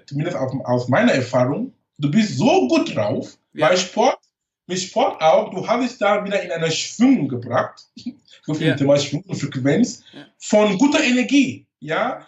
[0.07, 3.69] zumindest aus meiner Erfahrung, du bist so gut drauf, ja.
[3.69, 4.19] bei Sport,
[4.67, 7.87] mit Sport auch, du hast dich da wieder in eine Schwingung gebracht,
[8.43, 8.77] so viel ja.
[8.77, 10.27] Thema Schwingung Frequenz, ja.
[10.39, 12.27] von guter Energie, ja,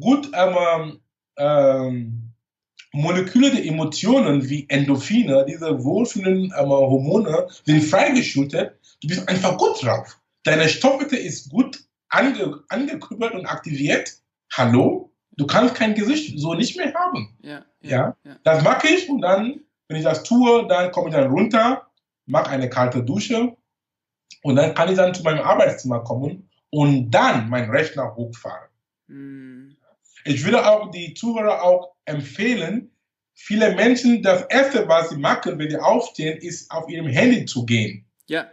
[0.00, 1.00] gut, ähm,
[1.36, 2.34] ähm,
[2.94, 8.78] Moleküle der Emotionen wie Endorphine, diese wohlfühlenden ähm, Hormone, sind freigeschüttet.
[9.02, 10.16] Du bist einfach gut drauf.
[10.44, 14.12] Deine Stoffwechsel ist gut ange angekümmert und aktiviert.
[14.52, 15.03] Hallo?
[15.36, 17.36] Du kannst kein Gesicht so nicht mehr haben.
[17.42, 18.36] Ja, ja, ja?
[18.44, 21.86] Das mag ich und dann, wenn ich das tue, dann komme ich dann runter,
[22.26, 23.56] mache eine kalte Dusche
[24.42, 28.68] und dann kann ich dann zu meinem Arbeitszimmer kommen und dann meinen Rechner hochfahren.
[29.06, 29.76] Mhm.
[30.24, 32.90] Ich würde auch die Zuhörer auch empfehlen,
[33.34, 37.66] viele Menschen, das Erste, was sie machen, wenn sie aufstehen, ist auf ihrem Handy zu
[37.66, 38.06] gehen.
[38.26, 38.46] Ja.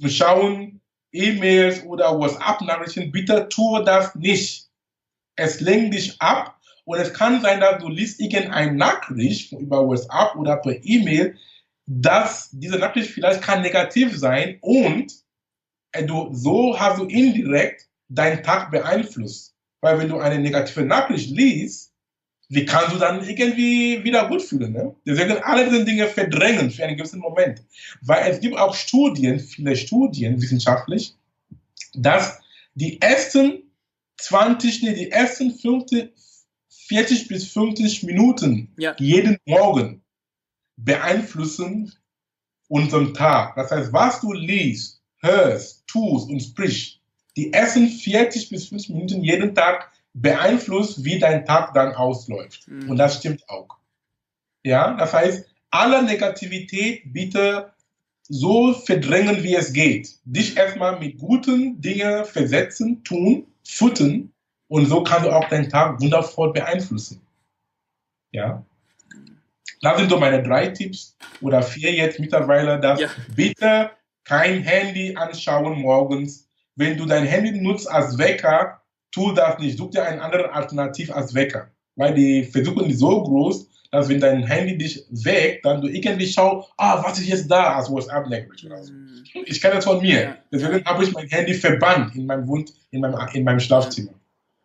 [0.00, 0.80] Zu schauen,
[1.12, 4.67] E-Mails oder WhatsApp-Nachrichten, bitte tue das nicht.
[5.38, 10.34] Es lenkt dich ab und es kann sein, dass du liest irgendeine Nachricht über WhatsApp
[10.36, 11.36] oder per E-Mail,
[11.86, 15.12] dass diese Nachricht vielleicht kann negativ sein und
[16.06, 19.54] du, so hast du indirekt deinen Tag beeinflusst.
[19.80, 21.92] Weil wenn du eine negative Nachricht liest,
[22.48, 24.72] wie kannst du dann irgendwie wieder gut fühlen?
[24.72, 24.92] Ne?
[25.06, 27.62] Deswegen alle diese Dinge verdrängen für einen gewissen Moment.
[28.00, 31.14] Weil es gibt auch Studien, viele Studien wissenschaftlich,
[31.94, 32.40] dass
[32.74, 33.67] die ersten
[34.18, 36.12] 20, nee, die ersten 50,
[36.88, 38.94] 40 bis 50 Minuten ja.
[38.98, 40.02] jeden Morgen
[40.76, 41.92] beeinflussen
[42.68, 43.54] unseren Tag.
[43.56, 47.00] Das heißt, was du liest, hörst, tust und sprichst,
[47.36, 52.66] die ersten 40 bis 50 Minuten jeden Tag beeinflusst, wie dein Tag dann ausläuft.
[52.68, 52.90] Mhm.
[52.90, 53.76] Und das stimmt auch.
[54.64, 57.72] Ja, das heißt, alle Negativität bitte
[58.28, 60.18] so verdrängen, wie es geht.
[60.24, 64.32] Dich erstmal mit guten Dingen versetzen, tun, futtern
[64.68, 67.20] und so kannst du auch deinen Tag wundervoll beeinflussen.
[68.32, 68.64] Ja.
[69.80, 73.08] Das sind so meine drei Tipps oder vier jetzt mittlerweile, dass ja.
[73.36, 73.90] bitte
[74.24, 76.48] kein Handy anschauen morgens.
[76.74, 79.78] Wenn du dein Handy nutzt als Wecker, tu das nicht.
[79.78, 81.70] Such dir einen anderen Alternativ als Wecker.
[81.96, 86.26] Weil die Versuche sind so groß, dass wenn dein Handy dich weckt, dann du irgendwie
[86.26, 88.92] schaust, ah, was ist jetzt da als WhatsApp-Language oder so.
[88.92, 89.24] Mhm.
[89.46, 90.36] Ich kenne das von mir.
[90.52, 94.12] Deswegen habe ich mein Handy verbannt in meinem Wund, in meinem, in meinem Schlafzimmer.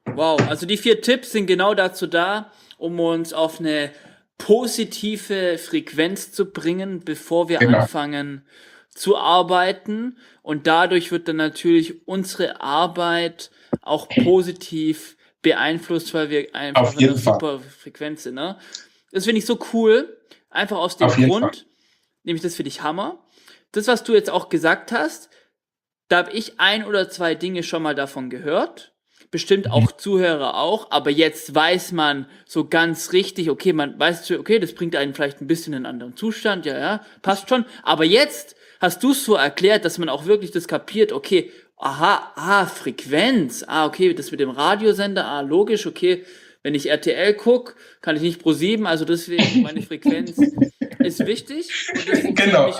[0.05, 3.91] Wow, also die vier Tipps sind genau dazu da, um uns auf eine
[4.37, 7.79] positive Frequenz zu bringen, bevor wir genau.
[7.79, 8.43] anfangen
[8.89, 10.17] zu arbeiten.
[10.41, 17.17] Und dadurch wird dann natürlich unsere Arbeit auch positiv beeinflusst, weil wir einfach Auf eine
[17.17, 18.35] super Frequenz sind.
[18.35, 18.57] Ne?
[19.13, 20.17] Das finde ich so cool.
[20.49, 21.65] Einfach aus dem Grund, Fall.
[22.23, 23.25] nämlich das finde ich Hammer.
[23.71, 25.29] Das, was du jetzt auch gesagt hast,
[26.09, 28.93] da habe ich ein oder zwei Dinge schon mal davon gehört.
[29.31, 29.97] Bestimmt auch mhm.
[29.97, 34.95] Zuhörer auch, aber jetzt weiß man so ganz richtig, okay, man weiß, okay, das bringt
[34.95, 37.65] einen vielleicht ein bisschen in einen anderen Zustand, ja, ja, passt schon.
[37.81, 42.31] Aber jetzt hast du es so erklärt, dass man auch wirklich das kapiert, okay, aha,
[42.35, 46.25] ah, Frequenz, ah, okay, das mit dem Radiosender, ah, logisch, okay,
[46.63, 50.37] wenn ich RTL gucke, kann ich nicht pro 7, also deswegen meine Frequenz
[50.99, 51.69] ist wichtig
[52.35, 52.71] genau.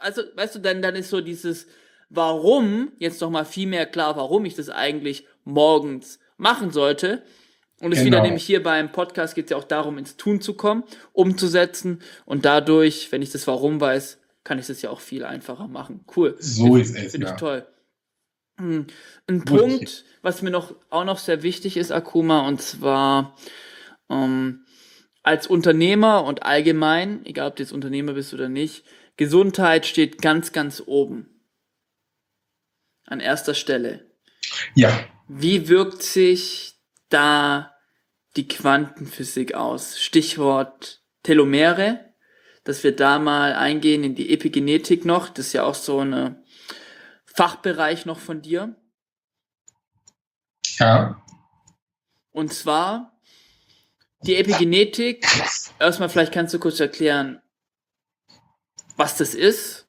[0.00, 1.66] Also, weißt du, dann, dann ist so dieses
[2.10, 7.22] Warum, jetzt noch mal viel mehr klar, warum ich das eigentlich morgens machen sollte.
[7.80, 8.06] Und es genau.
[8.06, 12.00] wieder nämlich hier beim Podcast geht es ja auch darum, ins Tun zu kommen, umzusetzen
[12.24, 16.04] und dadurch, wenn ich das Warum weiß, kann ich das ja auch viel einfacher machen.
[16.16, 16.34] Cool.
[16.38, 17.12] So ist es.
[17.12, 17.66] Finde ich toll.
[18.58, 18.86] Hm,
[19.28, 23.36] ein Punkt, was mir noch auch noch sehr wichtig ist, Akuma, und zwar
[24.10, 24.64] ähm,
[25.22, 28.84] als Unternehmer und allgemein, egal ob du jetzt Unternehmer bist oder nicht,
[29.16, 31.28] Gesundheit steht ganz, ganz oben.
[33.04, 34.10] An erster Stelle.
[34.74, 35.06] Ja.
[35.28, 36.74] Wie wirkt sich
[37.08, 37.74] da
[38.36, 39.98] die Quantenphysik aus?
[39.98, 42.14] Stichwort Telomere,
[42.64, 45.28] dass wir da mal eingehen in die Epigenetik noch.
[45.28, 46.42] Das ist ja auch so eine
[47.38, 48.74] Fachbereich noch von dir.
[50.80, 51.22] Ja.
[52.32, 53.16] Und zwar
[54.22, 55.24] die Epigenetik.
[55.78, 57.40] Erstmal, vielleicht kannst du kurz erklären,
[58.96, 59.86] was das ist.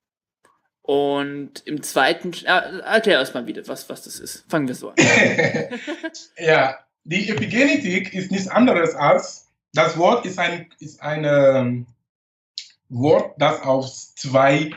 [0.84, 4.46] Und im zweiten, äh, erklär erstmal wieder, was, was das ist.
[4.48, 4.96] Fangen wir so an.
[6.38, 11.88] ja, die Epigenetik ist nichts anderes als, das Wort ist ein ist eine ähm,
[12.90, 14.70] Wort, das aus zwei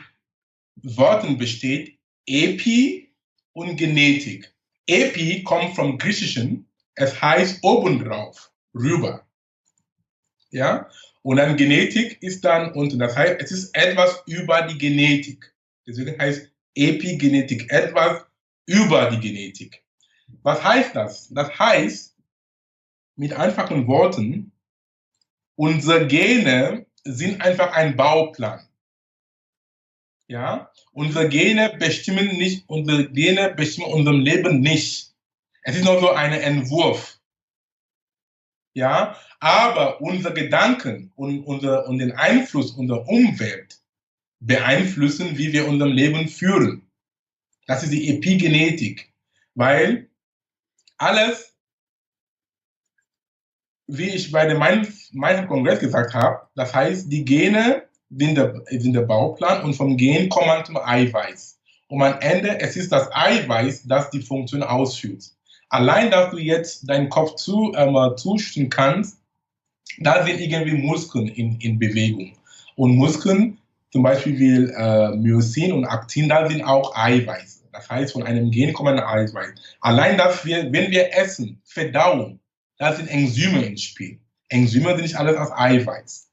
[0.76, 1.91] Worten besteht.
[2.26, 3.12] Epi
[3.52, 4.52] und Genetik.
[4.86, 9.26] Epi kommt vom Griechischen, es heißt obendrauf, rüber.
[10.50, 10.88] Ja,
[11.22, 12.98] und dann Genetik ist dann unten.
[12.98, 15.54] Das heißt, es ist etwas über die Genetik.
[15.86, 18.24] Deswegen heißt Epigenetik etwas
[18.66, 19.82] über die Genetik.
[20.42, 21.28] Was heißt das?
[21.30, 22.16] Das heißt,
[23.16, 24.52] mit einfachen Worten,
[25.56, 28.66] unsere Gene sind einfach ein Bauplan.
[30.32, 35.12] Ja, unsere Gene bestimmen nicht, unsere Gene bestimmen unser Leben nicht.
[35.62, 37.20] Es ist nur so ein Entwurf.
[38.72, 43.78] Ja, aber unsere Gedanken und, unser, und den Einfluss unserer Umwelt
[44.40, 46.90] beeinflussen, wie wir unser Leben führen.
[47.66, 49.12] Das ist die Epigenetik,
[49.54, 50.08] weil
[50.96, 51.54] alles,
[53.86, 54.60] wie ich bei dem
[55.12, 57.86] meinem Kongress gesagt habe, das heißt, die Gene
[58.16, 61.58] sind der, sind der Bauplan und vom Gen kommt man zum Eiweiß.
[61.88, 65.24] Und am Ende, es ist das Eiweiß, das die Funktion ausführt.
[65.68, 69.18] Allein, dass du jetzt deinen Kopf zu, äh, zustimmen kannst,
[69.98, 72.32] da sind irgendwie Muskeln in, in Bewegung.
[72.76, 73.58] Und Muskeln,
[73.90, 77.64] zum Beispiel wie äh, Myosin und Aktin, da sind auch Eiweiß.
[77.72, 79.54] Das heißt, von einem Gen kommen Eiweiß.
[79.80, 82.38] Allein, dass wir, wenn wir essen, verdauen,
[82.78, 84.18] da sind Enzyme ins Spiel.
[84.48, 86.31] Enzyme sind nicht alles aus Eiweiß.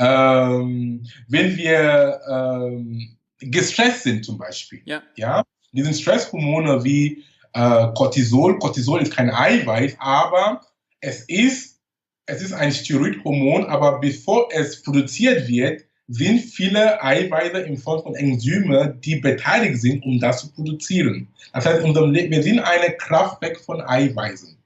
[0.00, 5.02] Ähm, wenn wir ähm, gestresst sind zum Beispiel, ja.
[5.16, 10.62] ja, diese Stresshormone wie äh, Cortisol, Cortisol ist kein Eiweiß, aber
[11.00, 11.80] es ist,
[12.24, 18.14] es ist ein Steroidhormon, aber bevor es produziert wird, sind viele Eiweiße in Form von
[18.14, 21.28] Enzymen, die beteiligt sind, um das zu produzieren.
[21.52, 24.56] Das heißt, wir sind eine Kraft weg von Eiweißen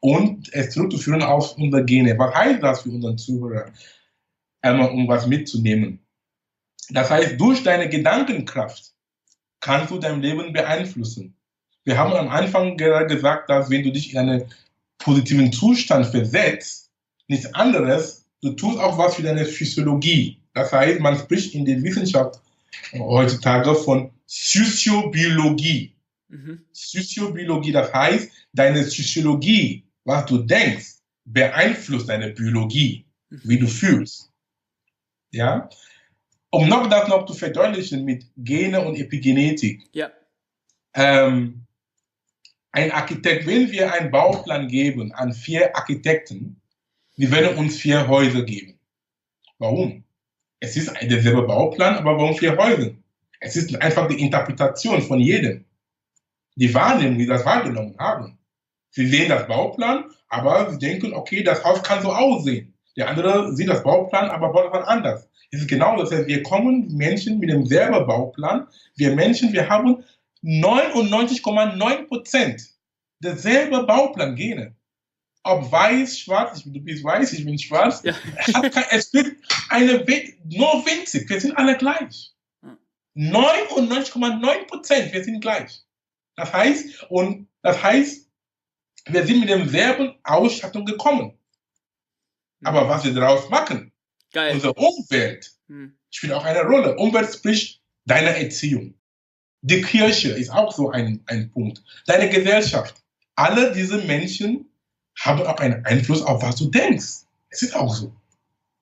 [0.00, 2.16] und es zurückzuführen auf unsere Gene.
[2.18, 3.66] Was heißt das für unseren Zuhörer?
[4.62, 5.98] Einmal um was mitzunehmen.
[6.90, 8.92] Das heißt, durch deine Gedankenkraft
[9.60, 11.34] kannst du dein Leben beeinflussen.
[11.84, 14.44] Wir haben am Anfang gerade gesagt, dass wenn du dich in einen
[14.98, 16.90] positiven Zustand versetzt,
[17.28, 20.38] nichts anderes, du tust auch was für deine Physiologie.
[20.54, 22.40] Das heißt, man spricht in der Wissenschaft
[22.94, 25.94] heutzutage von Psychobiologie.
[26.28, 26.62] Mhm.
[26.72, 33.40] Psychobiologie, das heißt, deine Psychologie, was du denkst, beeinflusst deine Biologie, mhm.
[33.44, 34.31] wie du fühlst.
[35.32, 35.68] Ja?
[36.50, 39.88] Um noch das noch zu verdeutlichen mit Gene und Epigenetik.
[39.92, 40.10] Ja.
[40.94, 41.66] Ähm,
[42.70, 46.60] ein Architekt, wenn wir einen Bauplan geben an vier Architekten,
[47.16, 48.78] die werden uns vier Häuser geben.
[49.58, 50.04] Warum?
[50.60, 52.92] Es ist derselbe Bauplan, aber warum vier Häuser?
[53.40, 55.64] Es ist einfach die Interpretation von jedem.
[56.54, 58.38] Die Wahrnehmung, die das wahrgenommen haben.
[58.90, 62.74] Sie sehen das Bauplan, aber sie denken, okay, das Haus kann so aussehen.
[62.96, 65.28] Der andere sieht das Bauplan, aber baut es anders.
[65.50, 66.10] Es ist genau das.
[66.10, 68.66] Heißt, wir kommen Menschen mit demselben Bauplan.
[68.96, 70.04] Wir Menschen, wir haben
[70.42, 72.62] 99,9 Prozent
[73.20, 74.74] derselbe Bauplan Gene.
[75.44, 78.02] Ob weiß, schwarz, du bist weiß, ich bin schwarz.
[78.04, 78.14] Ja.
[78.90, 79.36] es wird
[79.68, 80.04] eine,
[80.44, 81.28] nur winzig.
[81.28, 82.32] Wir sind alle gleich.
[83.16, 85.82] 99,9 Prozent, wir sind gleich.
[86.36, 88.28] Das heißt, und das heißt,
[89.06, 91.36] wir sind mit demselben Ausstattung gekommen.
[92.64, 93.92] Aber was wir daraus machen,
[94.32, 94.54] Geil.
[94.54, 95.96] unsere Umwelt hm.
[96.10, 96.96] spielt auch eine Rolle.
[96.96, 98.94] Umwelt spricht deine Erziehung.
[99.62, 101.82] Die Kirche ist auch so ein, ein Punkt.
[102.06, 102.96] Deine Gesellschaft.
[103.36, 104.68] Alle diese Menschen
[105.20, 107.26] haben auch einen Einfluss auf was du denkst.
[107.48, 108.14] Es ist auch so.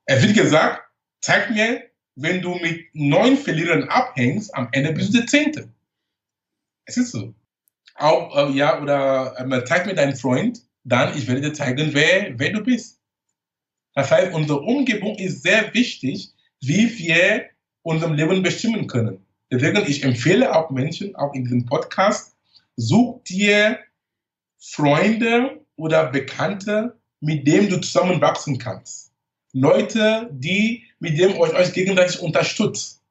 [0.06, 0.82] Es wird gesagt,
[1.20, 1.82] zeig mir,
[2.16, 5.68] wenn du mit neun Verlierern abhängst, am Ende bist du der Zehnte.
[6.84, 7.34] Es ist so.
[7.94, 12.38] Auch, äh, ja, oder äh, zeig mir deinen Freund, dann ich werde dir zeigen, wer,
[12.38, 12.99] wer du bist.
[14.00, 16.30] Das heißt, unsere Umgebung ist sehr wichtig,
[16.62, 17.50] wie wir
[17.82, 19.26] unserem Leben bestimmen können.
[19.52, 22.34] Deswegen, ich empfehle auch Menschen, auch in diesem Podcast,
[22.76, 23.78] such dir
[24.58, 29.12] Freunde oder Bekannte, mit denen du zusammenwachsen kannst.
[29.52, 33.02] Leute, die, mit denen euch, euch gegenseitig unterstützt.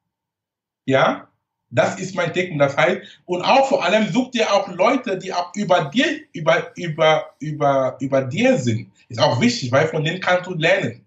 [0.86, 1.29] Ja?
[1.70, 2.58] Das ist mein Denken.
[2.58, 6.72] Das heißt, und auch vor allem such dir auch Leute, die auch über dir, über,
[6.76, 8.90] über, über, über dir sind.
[9.08, 11.06] Ist auch wichtig, weil von denen kannst du lernen.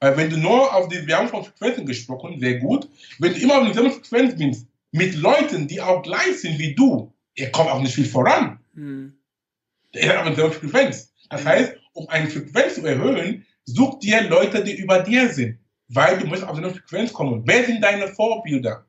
[0.00, 2.88] Weil wenn du nur auf die, wir haben von Frequenzen gesprochen, sehr gut.
[3.18, 7.12] Wenn du immer auf derselben Frequenz bist, mit Leuten, die auch gleich sind wie du,
[7.34, 8.58] ihr kommt auch nicht viel voran.
[8.74, 9.16] Hm.
[9.92, 11.12] Ihr habt dieselbe Frequenz.
[11.30, 15.58] Das heißt, um eine Frequenz zu erhöhen, such dir Leute, die über dir sind.
[15.88, 17.42] Weil du musst auf eine Frequenz kommen.
[17.46, 18.84] Wer sind deine Vorbilder?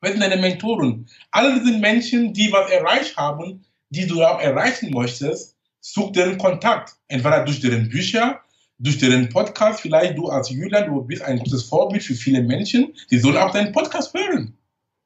[0.00, 1.06] Wer sind deine Mentoren?
[1.30, 6.96] Alle diese Menschen, die was erreicht haben, die du auch erreichen möchtest, such deren Kontakt.
[7.08, 8.40] Entweder durch deren Bücher,
[8.78, 9.80] durch deren Podcast.
[9.80, 13.52] Vielleicht du als Julian, du bist ein gutes Vorbild für viele Menschen, die sollen auch
[13.52, 14.56] deinen Podcast hören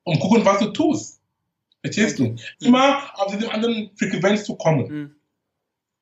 [0.05, 1.21] und gucken, was du tust.
[1.83, 2.35] Verstehst du?
[2.61, 4.89] Immer auf diese anderen Frequenz zu kommen.
[4.89, 5.15] Mhm.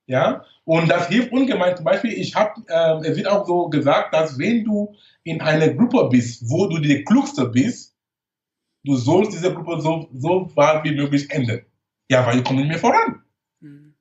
[0.06, 1.76] Ja, und das hilft ungemein.
[1.76, 5.68] Zum Beispiel, ich habe, äh, es wird auch so gesagt, dass wenn du in einer
[5.68, 7.94] Gruppe bist, wo du der Klugste bist,
[8.84, 11.62] du sollst diese Gruppe so, so weit wie möglich enden.
[12.10, 13.22] Ja, weil ich komme nicht mehr voran.
[13.60, 13.94] Mhm.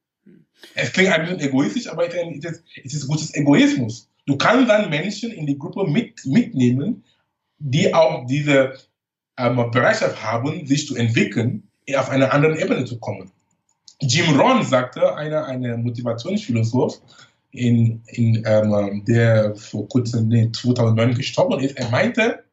[0.75, 4.09] Es klingt ein bisschen egoistisch, aber es ist, es ist gutes Egoismus.
[4.25, 7.03] Du kannst dann Menschen in die Gruppe mit, mitnehmen,
[7.59, 8.73] die auch diese
[9.37, 11.63] ähm, Bereitschaft haben, sich zu entwickeln,
[11.95, 13.31] auf eine andere Ebene zu kommen.
[14.01, 17.01] Jim Rohn sagte, einer eine Motivationsphilosoph,
[17.51, 22.43] in, in, ähm, der vor kurzem, nee, 2009 gestorben ist, er meinte,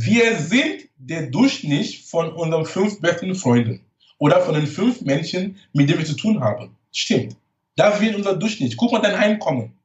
[0.00, 3.80] wir sind der Durchschnitt von unseren fünf besten Freunden
[4.18, 6.76] oder von den fünf Menschen, mit denen wir zu tun haben.
[6.92, 7.36] Stimmt.
[7.74, 8.76] Das wird unser Durchschnitt.
[8.76, 9.76] Guck mal dein Einkommen.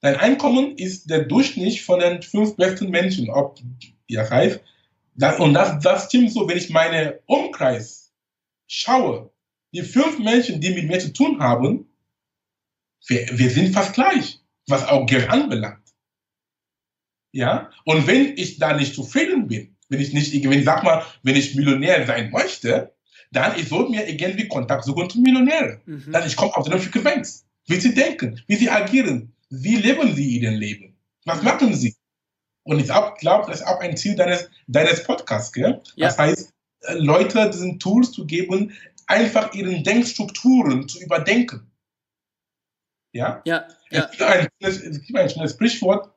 [0.00, 3.30] Dein Einkommen ist der Durchschnitt von den fünf besten Menschen.
[3.30, 3.60] Ob,
[4.08, 4.60] ja, heißt,
[5.14, 8.12] das, und das, das stimmt so, wenn ich meinen Umkreis
[8.66, 9.30] schaue.
[9.72, 11.86] Die fünf Menschen, die mit mir zu tun haben,
[13.06, 15.89] wir, wir sind fast gleich, was auch Geld anbelangt.
[17.32, 21.36] Ja, und wenn ich da nicht zufrieden bin, wenn ich nicht, wenn sag mal, wenn
[21.36, 22.92] ich Millionär sein möchte,
[23.30, 25.80] dann ich sollte mir irgendwie Kontakt suchen zu Millionären.
[25.86, 26.12] Mhm.
[26.12, 27.46] Dann ich komme auf eine Frequenz.
[27.66, 31.94] Wie sie denken, wie sie agieren, wie leben sie ihr Leben, was machen sie.
[32.64, 35.52] Und ich glaube, das ist auch ein Ziel deines, deines Podcasts.
[35.52, 35.82] Gell?
[35.96, 36.08] Ja.
[36.08, 38.72] Das heißt, äh, Leute diesen Tools zu geben,
[39.06, 41.70] einfach ihren Denkstrukturen zu überdenken.
[43.12, 43.40] Ja?
[43.44, 43.66] Ja.
[43.90, 44.04] ja.
[44.04, 46.12] Es, gibt ein, es gibt ein schönes Sprichwort,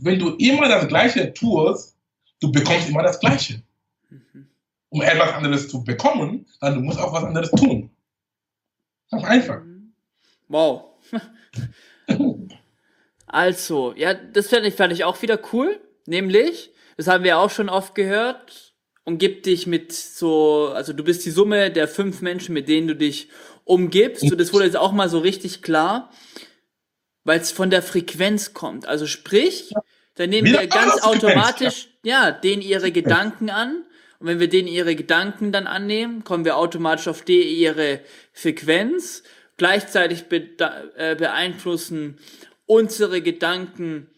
[0.00, 1.96] wenn du immer das Gleiche tust,
[2.40, 3.62] du bekommst immer das Gleiche.
[4.10, 4.46] Mhm.
[4.88, 7.90] Um etwas anderes zu bekommen, dann du musst auch was anderes tun.
[9.10, 9.62] Ganz einfach.
[10.48, 10.84] Wow.
[13.26, 15.80] also, ja, das fände ich, fand ich auch wieder cool.
[16.06, 21.24] Nämlich, das haben wir auch schon oft gehört, umgib dich mit so, also du bist
[21.24, 23.28] die Summe der fünf Menschen, mit denen du dich
[23.64, 24.22] umgibst.
[24.22, 26.10] Und das wurde jetzt auch mal so richtig klar,
[27.26, 28.86] weil es von der Frequenz kommt.
[28.86, 29.74] Also sprich,
[30.14, 33.82] dann nehmen wir ganz automatisch, ja, denen ihre Gedanken an.
[34.18, 38.00] Und wenn wir denen ihre Gedanken dann annehmen, kommen wir automatisch auf die ihre
[38.32, 39.24] Frequenz.
[39.56, 40.48] Gleichzeitig be
[40.96, 42.18] äh, beeinflussen
[42.66, 44.08] unsere Gedanken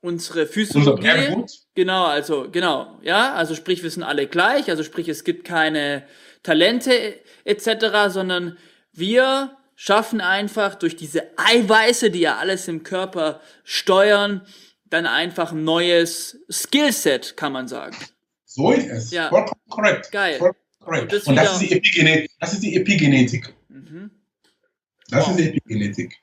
[0.00, 1.44] unsere Physiologie.
[1.74, 6.04] Genau, also genau, ja, also sprich, wir sind alle gleich, also sprich, es gibt keine
[6.42, 8.58] Talente etc., sondern
[8.92, 14.42] wir schaffen einfach durch diese Eiweiße, die ja alles im Körper steuern,
[14.90, 17.96] dann einfach ein neues Skillset, kann man sagen.
[18.44, 19.10] So ist es.
[19.10, 19.28] Ja.
[19.28, 20.12] Vollkommen korrekt.
[20.12, 20.38] Geil.
[20.38, 21.02] Vollkommen korrekt.
[21.02, 22.30] Und, das, Und das, ist die Epigenetik.
[22.38, 23.54] Das ist die Epigenetik.
[23.68, 24.10] Mhm.
[25.08, 25.30] Das wow.
[25.30, 26.16] ist die Epigenetik.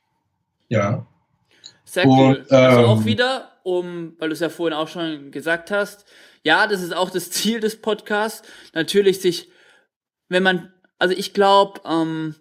[0.69, 1.05] Ja.
[1.83, 2.37] Sehr cool.
[2.37, 6.05] Und, ähm, also auch wieder, um, weil du es ja vorhin auch schon gesagt hast,
[6.43, 9.49] ja, das ist auch das Ziel des Podcasts, natürlich sich,
[10.29, 12.35] wenn man, also ich glaube, ähm,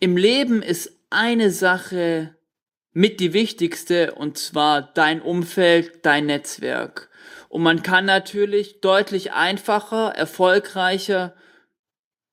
[0.00, 2.36] im Leben ist eine Sache
[2.92, 7.10] mit die wichtigste und zwar dein Umfeld, dein Netzwerk.
[7.48, 11.34] Und man kann natürlich deutlich einfacher, erfolgreicher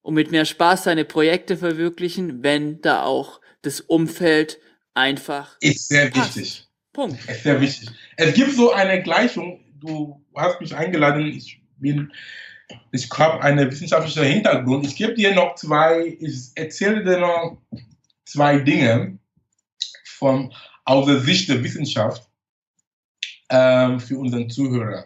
[0.02, 4.60] und mit mehr Spaß seine Projekte verwirklichen, wenn da auch das Umfeld
[4.94, 6.36] einfach ist sehr passt.
[6.36, 6.68] wichtig.
[6.94, 7.30] Punkt.
[7.30, 7.90] Ist sehr wichtig.
[8.16, 9.60] Es gibt so eine Gleichung.
[9.80, 11.26] Du hast mich eingeladen.
[11.28, 12.12] Ich bin
[12.92, 14.86] ich habe einen wissenschaftlichen Hintergrund.
[14.86, 17.58] Ich gebe dir noch zwei, ich erzähle dir noch
[18.26, 19.18] zwei Dinge
[20.06, 20.52] von,
[20.86, 22.28] aus der Sicht der Wissenschaft
[23.50, 25.06] ähm, für unseren Zuhörer.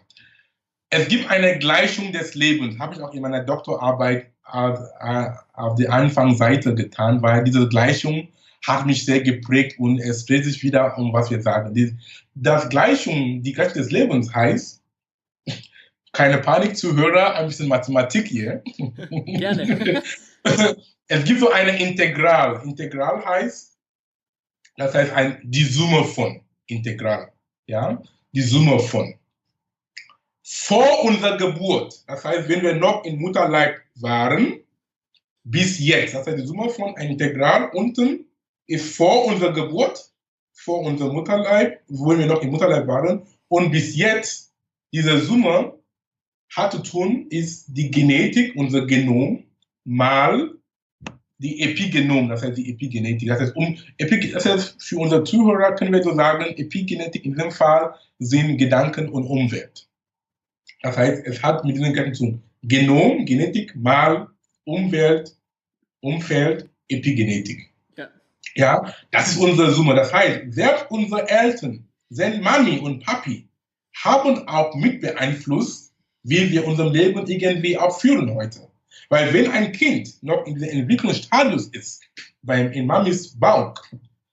[0.90, 5.76] Es gibt eine Gleichung des Lebens, habe ich auch in meiner Doktorarbeit auf, äh, auf
[5.76, 8.28] der Anfangsseite getan, weil diese Gleichung
[8.66, 11.74] hat mich sehr geprägt und es dreht sich wieder um, was wir sagen.
[11.74, 11.96] Die,
[12.34, 14.79] das Gleichung, die Gleichung des Lebens heißt,
[16.12, 18.62] keine Panik, Zuhörer, ein bisschen Mathematik hier.
[18.76, 20.02] Gerne.
[21.08, 22.60] es gibt so eine Integral.
[22.64, 23.76] Integral heißt,
[24.76, 27.32] das heißt ein, die Summe von Integral.
[27.66, 29.14] Ja, die Summe von.
[30.42, 34.60] Vor unserer Geburt, das heißt, wenn wir noch im Mutterleib waren,
[35.44, 38.26] bis jetzt, das heißt, die Summe von ein Integral unten
[38.66, 40.10] ist vor unserer Geburt,
[40.52, 44.52] vor unserem Mutterleib, wo wir noch im Mutterleib waren, und bis jetzt,
[44.92, 45.79] diese Summe
[46.54, 49.44] hat zu tun, ist die Genetik, unser Genom,
[49.84, 50.50] mal
[51.38, 53.28] die Epigenom, das heißt die Epigenetik.
[53.28, 57.50] Das heißt, um, das heißt, für unsere Zuhörer können wir so sagen, Epigenetik in diesem
[57.50, 59.88] Fall sind Gedanken und Umwelt.
[60.82, 62.42] Das heißt, es hat mit diesen Gedanken zu tun.
[62.62, 64.28] Genom, Genetik mal
[64.64, 65.34] Umwelt,
[66.00, 67.70] Umfeld, Epigenetik.
[67.96, 68.08] Ja.
[68.54, 69.94] ja, das ist unsere Summe.
[69.94, 73.48] Das heißt, selbst unsere Eltern, sind Mami und Papi,
[73.94, 75.79] haben auch mit beeinflusst,
[76.22, 78.68] wie wir unser Leben irgendwie auch führen heute.
[79.08, 82.02] Weil wenn ein Kind noch in der Entwicklungsstadius ist,
[82.42, 83.74] beim, in Mamis Bauch,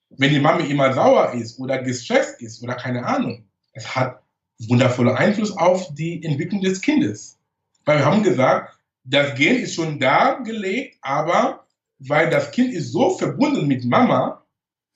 [0.09, 4.21] wenn die Mami immer sauer ist oder gestresst ist oder keine Ahnung, es hat
[4.67, 7.37] wundervollen Einfluss auf die Entwicklung des Kindes.
[7.85, 11.65] Weil wir haben gesagt, das Gen ist schon da gelegt, aber
[11.99, 14.43] weil das Kind ist so verbunden mit Mama,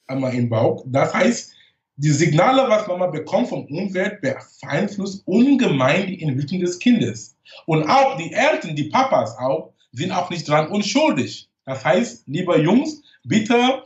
[0.07, 0.83] einmal im Bauch.
[0.87, 1.53] Das heißt,
[1.95, 7.37] die Signale, was Mama bekommt vom Umwelt, beeinflusst ungemein die Entwicklung des Kindes.
[7.65, 11.49] Und auch die Eltern, die Papas auch, sind auch nicht dran unschuldig.
[11.65, 13.83] Das heißt, lieber Jungs, bitte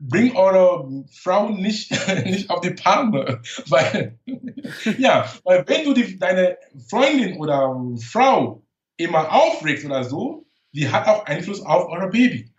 [0.00, 1.92] bring eure Frauen nicht,
[2.24, 3.42] nicht auf die Palme.
[3.66, 4.18] Weil,
[4.98, 6.56] ja, weil wenn du die, deine
[6.88, 8.62] Freundin oder Frau
[8.96, 12.49] immer aufregst oder so, die hat auch Einfluss auf euer Baby.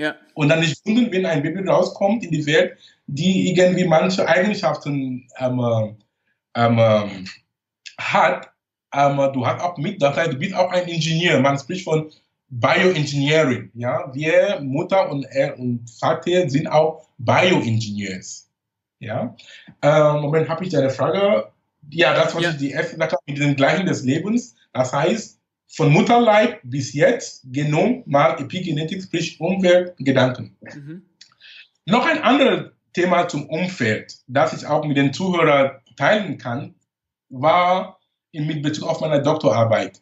[0.00, 0.16] Ja.
[0.32, 5.28] Und dann nicht wundern, wenn ein Baby rauskommt in die Welt, die irgendwie manche Eigenschaften
[5.38, 5.96] ähm,
[6.54, 7.28] ähm,
[7.98, 8.48] hat.
[8.94, 11.38] Ähm, du hast auch mit, das heißt, du bist auch ein Ingenieur.
[11.40, 12.10] Man spricht von
[12.48, 13.72] Bioengineering.
[13.74, 14.10] Ja?
[14.14, 18.48] Wir, Mutter und, er und Vater, sind auch Bioengineers.
[19.00, 19.36] Ja?
[19.82, 21.52] Ähm, Moment, habe ich eine Frage?
[21.90, 22.52] Ja, das war ja.
[22.52, 24.54] die erste Sache mit dem Gleichen des Lebens.
[24.72, 25.39] Das heißt,
[25.70, 30.56] von Mutterleib bis jetzt Genom mal Epigenetik, sprich Umwelt, Gedanken.
[30.60, 31.02] Mhm.
[31.86, 36.74] Noch ein anderes Thema zum Umfeld, das ich auch mit den Zuhörern teilen kann,
[37.28, 38.00] war
[38.32, 40.00] mit Bezug auf meine Doktorarbeit.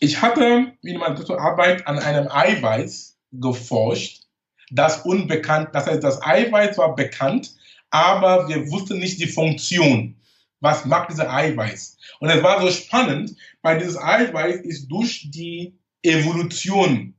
[0.00, 4.24] Ich hatte in meiner Doktorarbeit an einem Eiweiß geforscht,
[4.70, 7.54] das unbekannt, das heißt, das Eiweiß war bekannt,
[7.90, 10.16] aber wir wussten nicht die Funktion.
[10.64, 11.98] Was macht dieser Eiweiß?
[12.20, 17.12] Und es war so spannend, weil dieses Eiweiß ist durch die Evolution,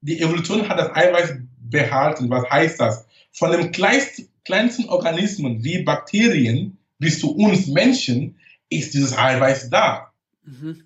[0.00, 2.28] die Evolution hat das Eiweiß behalten.
[2.30, 3.06] Was heißt das?
[3.30, 8.36] Von dem kleinsten Organismen wie Bakterien bis zu uns Menschen
[8.70, 10.12] ist dieses Eiweiß da.
[10.42, 10.82] Mhm.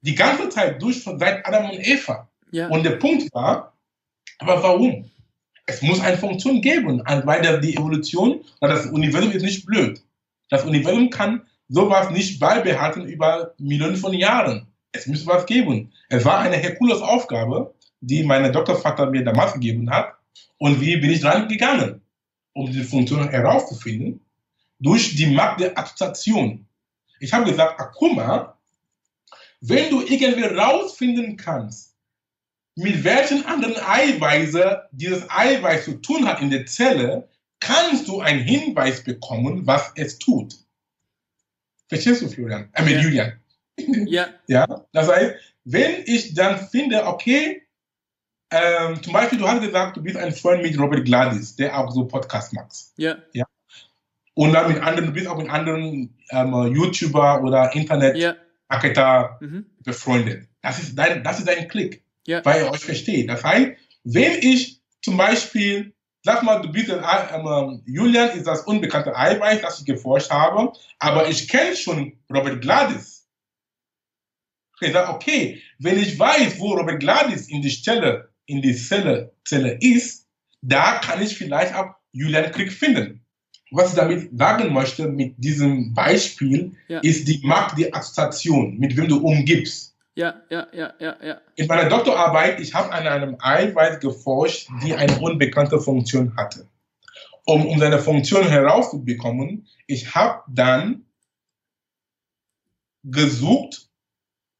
[0.00, 2.28] Die ganze Zeit durch von seit Adam und Eva.
[2.50, 2.66] Ja.
[2.70, 3.72] Und der Punkt war,
[4.38, 5.08] aber warum?
[5.64, 10.02] Es muss eine Funktion geben, weil die Evolution, weil das Universum ist nicht blöd.
[10.48, 14.66] Das Universum kann sowas nicht beibehalten über Millionen von Jahren.
[14.92, 15.92] Es muss was geben.
[16.08, 20.14] Es war eine Herkulesaufgabe, die mein Doktorvater mir damals gegeben hat.
[20.58, 22.00] Und wie bin ich dran gegangen,
[22.54, 24.20] um diese Funktion herauszufinden?
[24.80, 26.66] Durch die Macht der Abstraktion.
[27.20, 28.54] Ich habe gesagt, guck mal,
[29.60, 31.96] wenn du irgendwie rausfinden kannst,
[32.76, 37.28] mit welchen anderen Eiweißen dieses Eiweiß zu tun hat in der Zelle,
[37.60, 40.54] kannst du einen Hinweis bekommen, was es tut.
[41.88, 42.68] Verstehst du, Florian?
[42.72, 43.00] Äh, mit ja.
[43.00, 43.32] Julian.
[44.06, 44.28] Ja.
[44.46, 44.86] ja.
[44.92, 45.34] Das heißt,
[45.64, 47.62] wenn ich dann finde, okay,
[48.50, 51.90] ähm, zum Beispiel, du hast gesagt, du bist ein Freund mit Robert Gladys, der auch
[51.90, 52.72] so Podcast macht.
[52.96, 53.18] Ja.
[53.32, 53.44] ja.
[54.34, 59.38] Und dann mit anderen, du bist auch mit anderen ähm, YouTuber oder Internet-Marketer ja.
[59.40, 59.66] mhm.
[59.82, 60.48] befreundet.
[60.62, 62.44] Das ist dein, das ist dein Klick, ja.
[62.44, 63.28] weil ihr euch versteht.
[63.28, 63.72] Das heißt,
[64.04, 65.92] wenn ich zum Beispiel
[66.28, 71.26] Sag mal, du bist, ähm, Julian ist das unbekannte Eiweiß, das ich geforscht habe, aber
[71.26, 73.26] ich kenne schon Robert Gladys.
[74.78, 79.32] Ich sage, okay, wenn ich weiß, wo Robert Gladys in die Stelle, in die Zelle,
[79.42, 80.26] Zelle ist,
[80.60, 83.24] da kann ich vielleicht auch Julian Krieg finden.
[83.70, 87.00] Was ich damit sagen möchte mit diesem Beispiel, ja.
[87.00, 89.96] ist die Macht der Assoziation, mit wem du umgibst.
[90.18, 91.40] Ja, ja, ja, ja, ja.
[91.54, 96.68] In meiner Doktorarbeit, ich habe an einem Eiweiß geforscht, die eine unbekannte Funktion hatte.
[97.46, 101.06] Um, um seine Funktion herauszubekommen, ich habe dann
[103.04, 103.90] gesucht,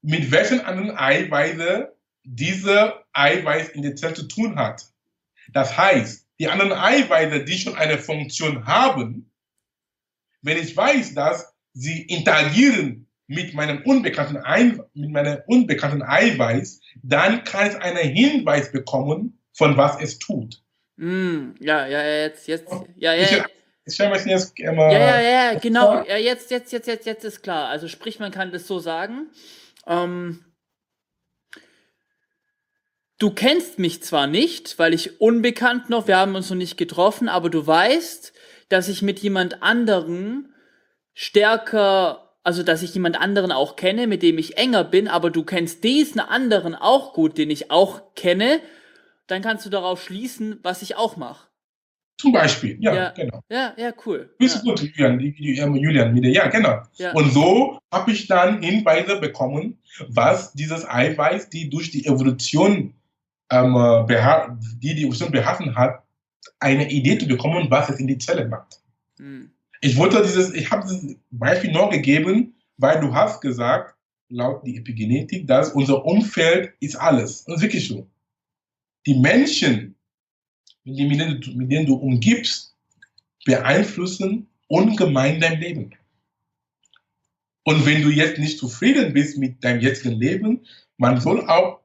[0.01, 1.89] mit welchen anderen Eiweißen
[2.23, 4.87] diese Eiweiß in der Zelle zu tun hat.
[5.53, 9.33] Das heißt, die anderen Eiweiße, die schon eine Funktion haben,
[10.41, 17.45] wenn ich weiß, dass sie interagieren mit meinem unbekannten, Ei, mit meinem unbekannten Eiweiß, dann
[17.45, 20.63] kann ich einen Hinweis bekommen, von was es tut.
[20.97, 23.23] Mm, ja, ja, jetzt, jetzt, ja, ja.
[23.23, 23.43] Ich,
[23.85, 24.91] ich stelle mir jetzt immer.
[24.91, 26.03] Ja, ja, ja, genau.
[26.05, 27.69] Ja, jetzt, jetzt, jetzt, jetzt, jetzt ist klar.
[27.69, 29.29] Also sprich, man kann das so sagen.
[29.87, 30.45] Ähm,
[33.19, 37.29] du kennst mich zwar nicht, weil ich unbekannt noch, wir haben uns noch nicht getroffen,
[37.29, 38.33] aber du weißt,
[38.71, 40.55] dass ich mit jemand anderen
[41.13, 45.45] stärker also dass ich jemand anderen auch kenne, mit dem ich enger bin, aber du
[45.45, 48.61] kennst diesen anderen auch gut, den ich auch kenne,
[49.27, 51.47] dann kannst du darauf schließen, was ich auch mache.
[52.19, 53.43] Zum Beispiel, ja, ja, genau.
[53.51, 54.35] Ja, ja, cool.
[54.39, 54.63] Bist ja.
[54.63, 55.21] gut, Julian,
[55.77, 56.81] Julian wieder, ja, genau.
[56.97, 57.13] Ja.
[57.13, 59.77] Und so habe ich dann Hinweise bekommen,
[60.09, 62.95] was dieses Eiweiß, die durch die Evolution,
[63.51, 64.07] ähm,
[64.79, 66.03] die die Evolution behalten hat,
[66.61, 68.81] eine Idee zu bekommen, was es in die Zelle macht.
[69.19, 69.51] Hm.
[69.81, 73.95] Ich wollte dieses, ich habe dieses Beispiel nur gegeben, weil du hast gesagt,
[74.29, 77.43] laut die Epigenetik, dass unser Umfeld ist alles.
[77.43, 78.07] Und wirklich so.
[79.07, 79.95] Die Menschen,
[80.85, 82.75] mit denen, du, mit denen du umgibst,
[83.45, 85.95] beeinflussen ungemein dein Leben.
[87.65, 90.67] Und wenn du jetzt nicht zufrieden bist mit deinem jetzigen Leben,
[90.97, 91.81] man soll auch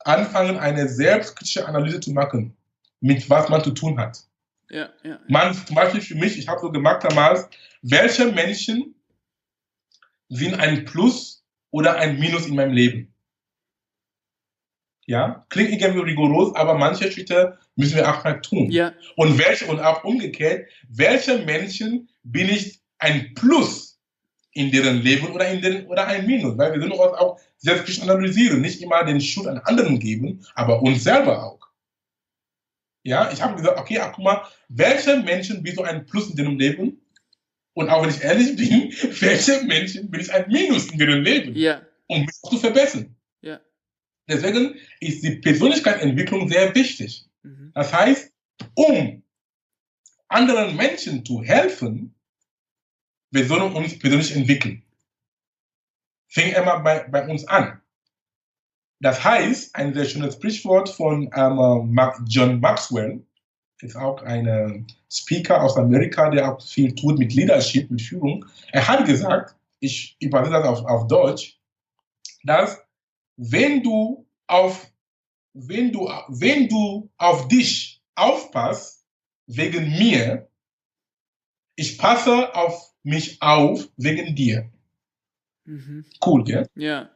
[0.00, 2.56] anfangen, eine selbstkritische Analyse zu machen,
[3.00, 4.24] mit was man zu tun hat.
[4.70, 5.18] Ja, ja.
[5.28, 7.48] Man, zum Beispiel für mich, ich habe so gemacht damals,
[7.82, 8.94] welche Menschen
[10.28, 13.12] sind ein Plus oder ein Minus in meinem Leben?
[15.06, 18.70] Ja, klingt irgendwie rigoros, aber manche Schritte müssen wir auch mal tun.
[18.70, 18.92] Ja.
[19.16, 23.98] Und welche, und auch umgekehrt, welche Menschen bin ich ein Plus
[24.52, 26.56] in deren Leben oder in den, oder ein Minus?
[26.56, 30.80] Weil wir sind uns auch selbstkritisch analysieren, nicht immer den Schuld an anderen geben, aber
[30.80, 31.59] uns selber auch.
[33.02, 36.36] Ja, ich habe gesagt, okay, ach, guck mal, welche Menschen bin so ein Plus in
[36.36, 37.00] deinem Leben?
[37.72, 41.54] Und auch wenn ich ehrlich bin, welche Menschen bin ich ein Minus in ihrem Leben?
[41.56, 41.82] Ja.
[42.06, 43.16] Um mich zu verbessern.
[43.40, 43.60] Ja.
[44.28, 47.26] Deswegen ist die Persönlichkeitsentwicklung sehr wichtig.
[47.42, 47.72] Mhm.
[47.74, 48.32] Das heißt,
[48.74, 49.22] um
[50.28, 52.14] anderen Menschen zu helfen,
[53.30, 54.82] wir sollen uns persönlich entwickeln.
[56.28, 57.80] Fängt immer bei, bei uns an.
[59.00, 63.24] Das heißt, ein sehr schönes Sprichwort von ähm, John Maxwell,
[63.82, 68.44] ist auch ein Speaker aus Amerika, der auch viel tut mit Leadership, mit Führung.
[68.72, 71.58] Er hat gesagt, ich übersetze das auf, auf Deutsch,
[72.44, 72.78] dass
[73.36, 74.92] wenn du auf,
[75.54, 79.06] wenn du, wenn du auf dich aufpasst,
[79.46, 80.48] wegen mir,
[81.74, 84.70] ich passe auf mich auf wegen dir.
[85.64, 86.04] Mhm.
[86.24, 86.66] Cool, gell?
[86.74, 87.10] Ja.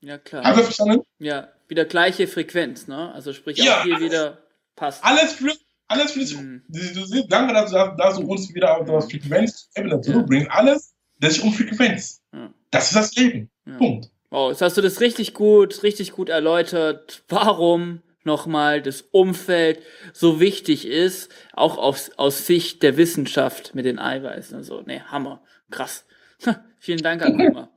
[0.00, 0.44] Ja, klar.
[0.44, 1.02] Hast du verstanden?
[1.18, 3.12] Ja, wieder gleiche Frequenz, ne?
[3.12, 4.38] Also sprich ja, auch hier alles, wieder
[4.76, 5.04] passt.
[5.04, 6.38] Alles flüssig, alles flüssig.
[6.38, 6.62] Mhm.
[6.68, 10.46] Du, siehst, danke, dass du, dass du uns wieder auf das Frequenz-Ebene zurückbringst.
[10.46, 10.54] Ja.
[10.54, 12.22] Alles, das ist um Frequenz.
[12.32, 12.52] Ja.
[12.70, 13.50] Das ist das Leben.
[13.76, 14.10] Punkt.
[14.30, 19.82] Wow, jetzt hast du das richtig gut, richtig gut erläutert, warum nochmal das Umfeld
[20.12, 24.56] so wichtig ist, auch aus, aus Sicht der Wissenschaft mit den Eiweißen.
[24.56, 26.04] Also, ne, Hammer, krass.
[26.78, 27.70] Vielen Dank, Akuma.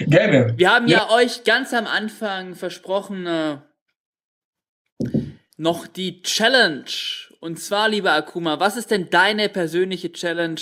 [0.00, 0.54] Gerne.
[0.56, 0.98] Wir haben ja.
[0.98, 3.58] ja, euch ganz am Anfang versprochen, äh,
[5.56, 6.84] noch die Challenge.
[7.40, 10.60] Und zwar, lieber Akuma, was ist denn deine persönliche Challenge,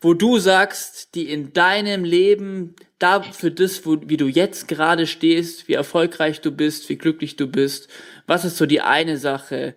[0.00, 5.06] wo du sagst, die in deinem Leben, da für das, wo, wie du jetzt gerade
[5.06, 7.88] stehst, wie erfolgreich du bist, wie glücklich du bist,
[8.26, 9.74] was ist so die eine Sache,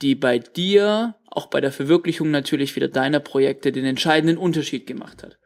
[0.00, 5.22] die bei dir, auch bei der Verwirklichung natürlich wieder deiner Projekte, den entscheidenden Unterschied gemacht
[5.22, 5.38] hat?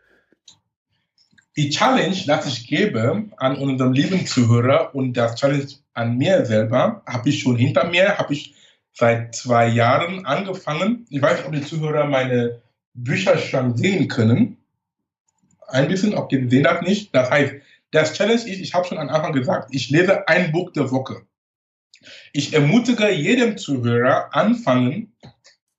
[1.57, 7.03] Die Challenge, dass ich gebe an unserem lieben Zuhörer und das Challenge an mir selber,
[7.07, 8.55] habe ich schon hinter mir, habe ich
[8.95, 11.07] seit zwei Jahren angefangen.
[11.11, 12.63] Ich weiß nicht, ob die Zuhörer meine
[12.95, 14.59] Bücher schon sehen können.
[15.69, 17.15] Ein bisschen, ob ihr sehen das nicht.
[17.15, 17.55] Das heißt,
[17.91, 21.23] das Challenge ist, ich habe schon am Anfang gesagt, ich lese ein Buch der Woche.
[22.33, 25.13] Ich ermutige jedem Zuhörer, anfangen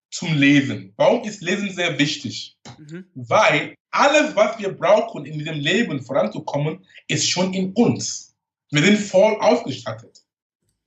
[0.10, 0.94] zum Lesen.
[0.96, 2.56] Warum ist Lesen sehr wichtig?
[2.78, 3.06] Mhm.
[3.16, 8.36] Weil alles, was wir brauchen, in diesem Leben voranzukommen, ist schon in uns.
[8.72, 10.22] Wir sind voll ausgestattet.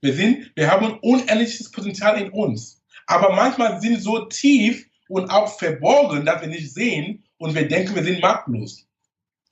[0.01, 2.83] Wir, sind, wir haben unendliches Potenzial in uns.
[3.07, 7.95] Aber manchmal sind so tief und auch verborgen, dass wir nicht sehen und wir denken,
[7.95, 8.85] wir sind machtlos.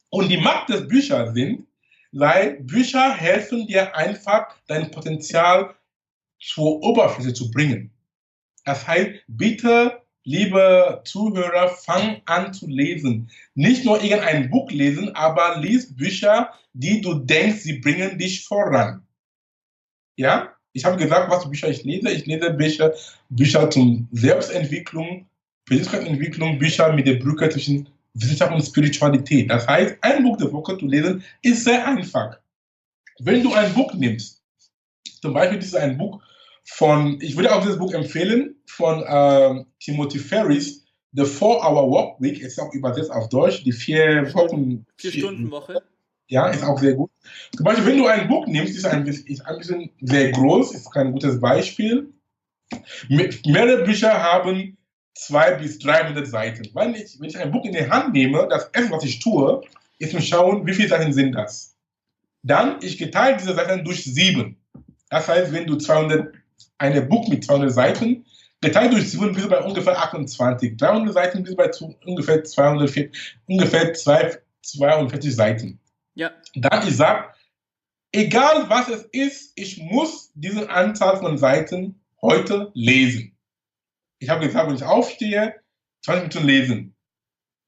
[0.10, 1.66] Und die Macht des Büchers sind,
[2.12, 5.74] weil Bücher helfen dir einfach, dein Potenzial
[6.40, 7.92] zur Oberfläche zu bringen.
[8.66, 13.30] Das heißt, bitte liebe Zuhörer, fang an zu lesen.
[13.54, 19.04] Nicht nur irgendein Buch lesen, aber lies Bücher, die du denkst, sie bringen dich voran.
[20.18, 20.52] Ja?
[20.74, 22.12] Ich habe gesagt, was Bücher ich lese.
[22.12, 22.94] Ich lese Bücher,
[23.30, 25.26] Bücher zum Selbstentwicklung,
[25.66, 29.50] Persönlichkeitsentwicklung, Bücher mit der Brücke zwischen Wissenschaft und Spiritualität.
[29.50, 32.38] Das heißt, ein Buch der Woche zu lesen, ist sehr einfach.
[33.20, 34.42] Wenn du ein Buch nimmst,
[35.22, 36.22] zum Beispiel dieses ein Buch
[36.66, 42.42] von, ich würde auch dieses Buch empfehlen, von äh, Timothy Ferris, The Four-Hour Walk Week,
[42.42, 44.86] ist auch übersetzt auf Deutsch, die vier Wochen.
[44.98, 45.82] Vier, Stunden Woche.
[46.28, 47.12] Ja, ist auch sehr gut.
[47.56, 50.92] Zum Beispiel, wenn du ein Buch nimmst, ist ein, ist ein bisschen sehr groß, ist
[50.92, 52.12] kein gutes Beispiel.
[53.10, 54.76] Mehrere Bücher haben
[55.14, 56.68] zwei bis 300 Seiten.
[56.74, 59.62] Wenn ich, wenn ich ein Buch in die Hand nehme, das erste, was ich tue,
[60.00, 61.76] ist zu schauen, wie viele Seiten sind das.
[62.42, 64.58] Dann, ich geteilt diese Seiten durch sieben.
[65.10, 66.34] Das heißt, wenn du 200
[66.78, 68.26] ein Buch mit 200 Seiten,
[68.62, 70.78] geteilt durch 7 bist du bei ungefähr 28.
[70.78, 71.72] 300 Seiten bist du bei
[72.06, 73.12] ungefähr, 200,
[73.48, 75.80] ungefähr 42 Seiten.
[76.16, 76.32] Ja.
[76.56, 77.30] Dann ich sage,
[78.12, 83.38] egal was es ist, ich muss diese Anzahl von Seiten heute lesen.
[84.20, 85.56] Ich habe gesagt, wenn ich aufstehe,
[86.04, 86.95] 20 Minuten lesen.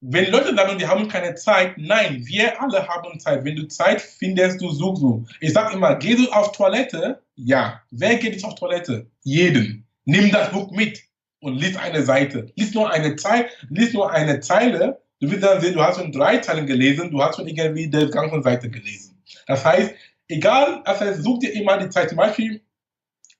[0.01, 3.43] Wenn Leute sagen, die haben keine Zeit, nein, wir alle haben Zeit.
[3.43, 5.25] Wenn du Zeit findest, du suchst du.
[5.39, 7.21] Ich sage immer, geh du auf Toilette?
[7.35, 7.81] Ja.
[7.89, 9.07] Wer geht nicht auf Toilette?
[9.23, 9.87] Jeden.
[10.05, 11.01] Nimm das Buch mit
[11.39, 12.51] und lies eine Seite.
[12.55, 15.01] Lies nur eine Zeile, lies nur eine Zeile.
[15.19, 18.09] Du wirst dann sehen, du hast schon drei Zeilen gelesen, du hast schon irgendwie die
[18.09, 19.19] ganze Seite gelesen.
[19.47, 19.93] Das heißt,
[20.27, 22.09] egal, das heißt, such dir immer die Zeit.
[22.09, 22.61] Zum Beispiel,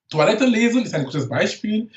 [0.09, 1.89] Toilette lesen ist ein gutes Beispiel.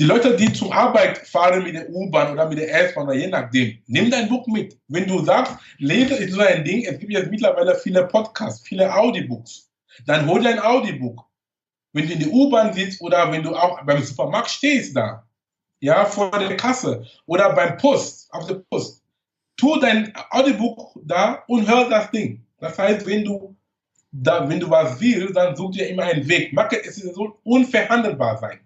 [0.00, 3.26] Die Leute, die zur Arbeit fahren mit der U-Bahn oder mit der S-Bahn oder je
[3.26, 4.78] nachdem, nimm dein Buch mit.
[4.88, 8.90] Wenn du sagst, Lesen ist so ein Ding, es gibt jetzt mittlerweile viele Podcasts, viele
[8.94, 9.68] Audiobooks,
[10.06, 11.22] dann hol dir ein Audiobook.
[11.92, 15.22] Wenn du in der U-Bahn sitzt oder wenn du auch beim Supermarkt stehst da,
[15.80, 19.02] ja, vor der Kasse oder beim Post, auf der Post,
[19.58, 22.42] tu dein Audiobook da und hör das Ding.
[22.58, 23.54] Das heißt, wenn du
[24.12, 26.54] da, wenn du was willst, dann such dir immer einen Weg.
[26.54, 28.60] Macke, es soll unverhandelbar sein.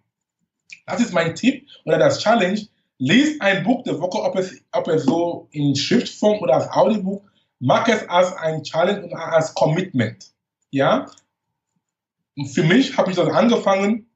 [0.86, 2.60] Das ist mein Tipp oder das Challenge.
[2.98, 7.22] Lies ein Buch der Woche, ob es, ob es so in Schriftform oder als Audiobuch,
[7.58, 10.32] mach es als ein Challenge und als Commitment.
[10.70, 11.06] Ja?
[12.36, 14.08] Und für mich habe ich das angefangen,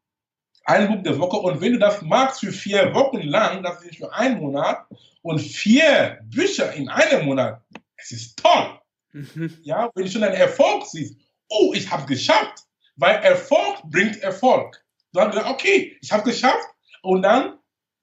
[0.64, 1.38] ein Buch der Woche.
[1.38, 4.86] Und wenn du das magst für vier Wochen lang, das ist für einen Monat,
[5.22, 7.62] und vier Bücher in einem Monat,
[7.96, 8.78] es ist toll.
[9.12, 9.58] Mhm.
[9.62, 11.16] Ja, wenn du schon einen Erfolg siehst,
[11.48, 12.64] oh, ich habe geschafft,
[12.96, 14.84] weil Erfolg bringt Erfolg.
[15.12, 16.66] Du hast gesagt, okay, ich habe geschafft
[17.02, 17.58] und dann,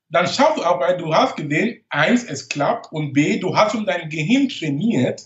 [0.09, 3.73] dann schaffst du auch, weil du hast gesehen, eins, es klappt und B, du hast
[3.73, 5.21] schon dein Gehirn trainiert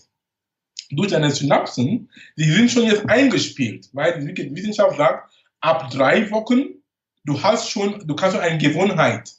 [0.90, 6.82] durch deine Synapsen, die sind schon jetzt eingespielt, weil die Wissenschaft sagt, ab drei Wochen,
[7.24, 9.32] du hast schon, du kannst schon eine Gewohnheit.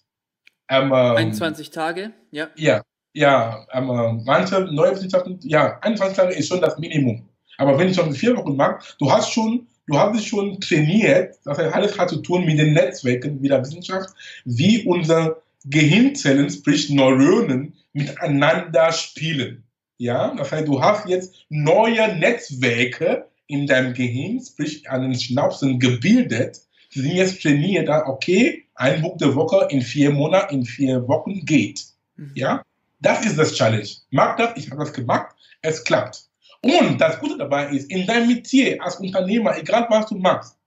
[0.69, 2.49] Ähm, 21 Tage, ja.
[2.55, 2.81] Ja,
[3.13, 7.27] ja, aber manche neue Wissenschaften, ja, 21 Tage ist schon das Minimum.
[7.57, 11.35] Aber wenn ich schon vier Wochen mache, du hast schon, du hast dich schon trainiert,
[11.43, 14.09] das heißt, alles hat zu tun mit den Netzwerken, mit der Wissenschaft,
[14.45, 19.63] wie unsere Gehirnzellen, sprich Neuronen, miteinander spielen.
[19.97, 25.79] Ja, das heißt, du hast jetzt neue Netzwerke in deinem Gehirn, sprich an den Schnapsen
[25.79, 26.61] gebildet,
[26.93, 31.45] die sind jetzt trainiert, okay, ein Buch der Woche in vier Monaten, in vier Wochen
[31.45, 31.85] geht.
[32.15, 32.31] Mhm.
[32.33, 32.63] Ja,
[32.99, 33.87] das ist das Challenge.
[34.09, 36.30] Mag das, ich habe das gemacht, es klappt.
[36.61, 40.57] Und das Gute dabei ist, in deinem Metier als Unternehmer, egal was du machst,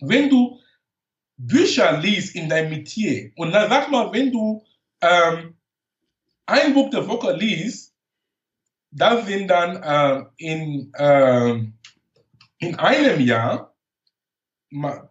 [0.00, 0.58] wenn du
[1.36, 4.64] Bücher liest in deinem Metier und dann sag mal, wenn du
[5.00, 5.56] ähm,
[6.46, 7.94] ein Buch der Woche liest,
[8.90, 11.54] das sind dann äh, in, äh,
[12.58, 13.74] in einem Jahr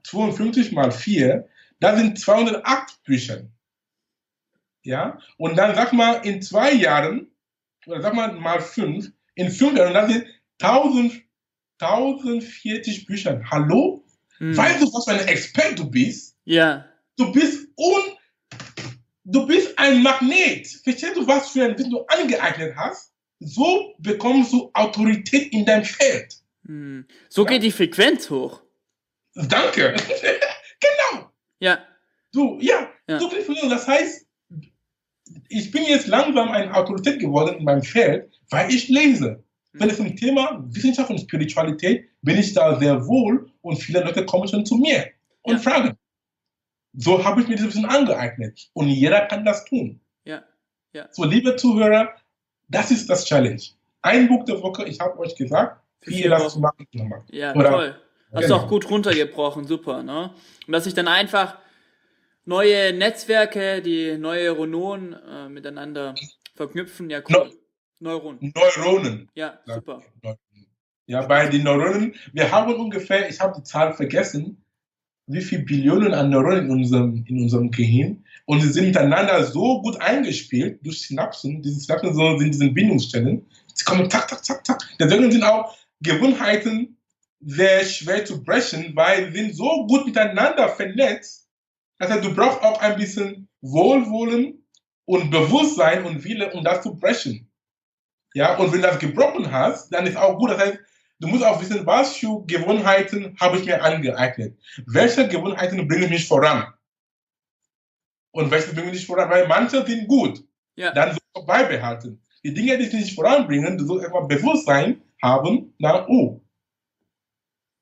[0.04, 1.48] 52 mal 4,
[1.80, 3.48] das sind 208 Bücher.
[4.84, 5.20] Ja?
[5.38, 7.32] Und dann sag mal, in zwei Jahren,
[7.86, 10.28] oder sag mal mal fünf, in fünf Jahren, das sind
[10.62, 11.24] 1000,
[11.80, 13.42] 1040 Bücher.
[13.50, 14.04] Hallo?
[14.38, 14.56] Hm.
[14.56, 16.36] Weißt du, was für ein Expert du bist?
[16.44, 16.86] Ja.
[17.16, 18.02] Du bist un,
[19.24, 20.68] du bist ein Magnet.
[20.84, 23.14] Verstehst du, was für ein Wissen du angeeignet hast?
[23.40, 26.36] So bekommst du Autorität in deinem Feld.
[26.66, 27.06] Hm.
[27.30, 27.52] So ja.
[27.52, 28.62] geht die Frequenz hoch.
[29.36, 29.96] Danke.
[30.82, 31.32] genau.
[31.60, 31.86] Ja.
[32.34, 33.20] Du, ja, ja.
[33.20, 33.30] so
[33.70, 34.28] das heißt,
[35.50, 39.44] ich bin jetzt langsam eine Autorität geworden in meinem Feld, weil ich lese.
[39.74, 44.26] Wenn es um Thema Wissenschaft und Spiritualität bin ich da sehr wohl und viele Leute
[44.26, 45.08] kommen schon zu mir
[45.44, 45.60] und ja.
[45.60, 45.98] fragen.
[46.94, 50.00] So habe ich mir das ein bisschen angeeignet und jeder kann das tun.
[50.26, 50.44] Ja.
[50.94, 51.08] Ja.
[51.12, 52.16] So, liebe Zuhörer,
[52.68, 53.62] das ist das Challenge.
[54.02, 56.88] Ein Buch der Woche, ich habe euch gesagt, wie ihr das machen.
[57.32, 57.96] Ja, Oder, toll.
[58.32, 58.58] Hast genau.
[58.58, 60.04] du auch gut runtergebrochen, super.
[60.04, 60.32] Ne?
[60.66, 61.58] Und dass ich dann einfach
[62.46, 66.16] neue Netzwerke, die neue Neuronen äh, miteinander
[66.56, 67.10] verknüpfen.
[67.10, 67.52] Ja, cool.
[68.00, 68.54] No Neuronen.
[68.56, 69.30] Neuronen.
[69.36, 70.02] Ja, super.
[71.06, 74.64] Ja, bei den Neuronen, wir haben ungefähr, ich habe die Zahl vergessen,
[75.28, 79.82] wie viele Billionen an Neuronen in unserem, in unserem Gehirn und sie sind miteinander so
[79.82, 81.62] gut eingespielt durch Synapsen.
[81.62, 83.46] Diese Synapsen sind diese Bindungsstellen.
[83.74, 84.82] Sie kommen tak, tak, tak, tak.
[85.00, 86.98] Deswegen sind auch Gewohnheiten
[87.42, 91.49] sehr schwer zu brechen, weil sie sind so gut miteinander vernetzt,
[92.00, 94.66] das heißt, du brauchst auch ein bisschen Wohlwollen
[95.06, 97.52] und Bewusstsein und Wille, um das zu brechen.
[98.34, 100.52] Ja, und wenn du das gebrochen hast, dann ist auch gut.
[100.52, 100.80] Das heißt,
[101.20, 104.58] du musst auch wissen, was für Gewohnheiten habe ich mir angeeignet.
[104.86, 106.74] Welche Gewohnheiten bringen mich voran?
[108.32, 109.30] Und welche bringen mich voran?
[109.30, 110.44] Weil manche sind gut.
[110.76, 110.94] Ja.
[110.94, 112.22] Dann du beibehalten.
[112.44, 116.42] Die Dinge, die dich nicht voranbringen, du sollst einfach Bewusstsein haben, na, oh,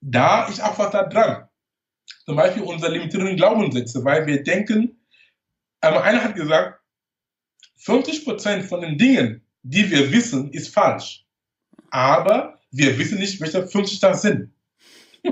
[0.01, 1.46] da ist auch was da dran
[2.25, 4.99] zum Beispiel unsere limitierenden Glaubenssätze, weil wir denken,
[5.81, 6.81] aber einer hat gesagt,
[7.77, 11.25] 50 Prozent von den Dingen, die wir wissen, ist falsch.
[11.89, 14.51] Aber wir wissen nicht, welche 50 das sind.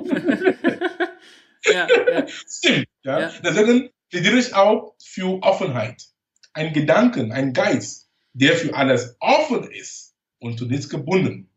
[1.65, 2.27] ja, ja.
[2.27, 2.87] Stimmt.
[3.03, 3.19] Ja?
[3.19, 3.31] ja.
[3.43, 6.03] Deswegen plädiere ich auch für Offenheit.
[6.53, 11.49] Ein Gedanken, ein Geist, der für alles offen ist und zu nichts gebunden.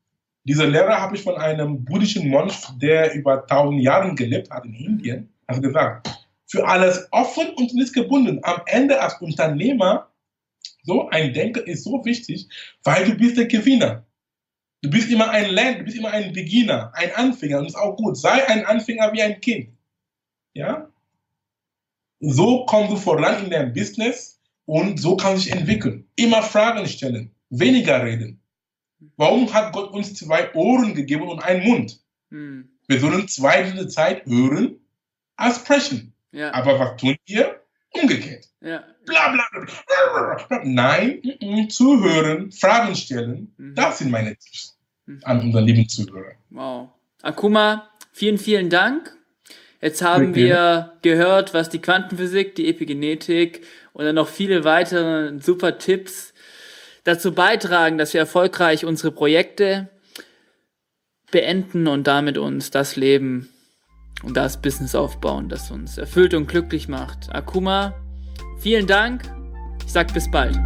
[0.49, 4.75] Diese Lehre habe ich von einem buddhischen Mönch, der über tausend Jahre gelebt hat in
[4.75, 6.09] Indien, also gesagt,
[6.47, 8.41] für alles offen und nicht gebunden.
[8.45, 10.09] Am Ende als Unternehmer,
[10.85, 12.49] so ein Denker ist so wichtig,
[12.83, 14.07] weil du bist der Gewinner.
[14.81, 17.81] Du bist immer ein Land, du bist immer ein Beginner, ein Anfänger und das ist
[17.81, 18.17] auch gut.
[18.17, 19.69] Sei ein Anfänger wie ein Kind.
[20.55, 20.89] Ja?
[22.21, 26.09] So kommst du voran in deinem Business und so kannst du dich entwickeln.
[26.17, 28.41] Immer Fragen stellen, weniger reden.
[29.17, 32.01] Warum hat Gott uns zwei Ohren gegeben und einen Mund?
[32.31, 32.69] Hm.
[32.87, 34.81] Wir sollen zwei Drittel Zeit hören
[35.37, 36.15] als sprechen.
[36.33, 36.53] Ja.
[36.53, 37.61] Aber was tun wir?
[37.91, 38.49] Umgekehrt.
[38.61, 38.85] Ja.
[39.07, 40.61] Bla, bla, bla.
[40.65, 41.23] Nein,
[41.71, 43.75] zuhören, Fragen stellen, mhm.
[43.75, 44.77] das sind meine Tipps
[45.07, 45.21] mhm.
[45.23, 46.33] an unseren lieben Zuhörer.
[46.51, 46.91] Wow.
[47.23, 49.17] Akuma, vielen, vielen Dank.
[49.81, 55.79] Jetzt haben wir gehört, was die Quantenphysik, die Epigenetik und dann noch viele weitere super
[55.79, 56.35] Tipps
[57.05, 59.89] dazu beitragen, dass wir erfolgreich unsere Projekte
[61.31, 63.49] beenden und damit uns das Leben
[64.23, 67.33] und das Business aufbauen, das uns erfüllt und glücklich macht.
[67.35, 67.95] Akuma,
[68.59, 69.23] vielen Dank.
[69.85, 70.59] Ich sag bis bald.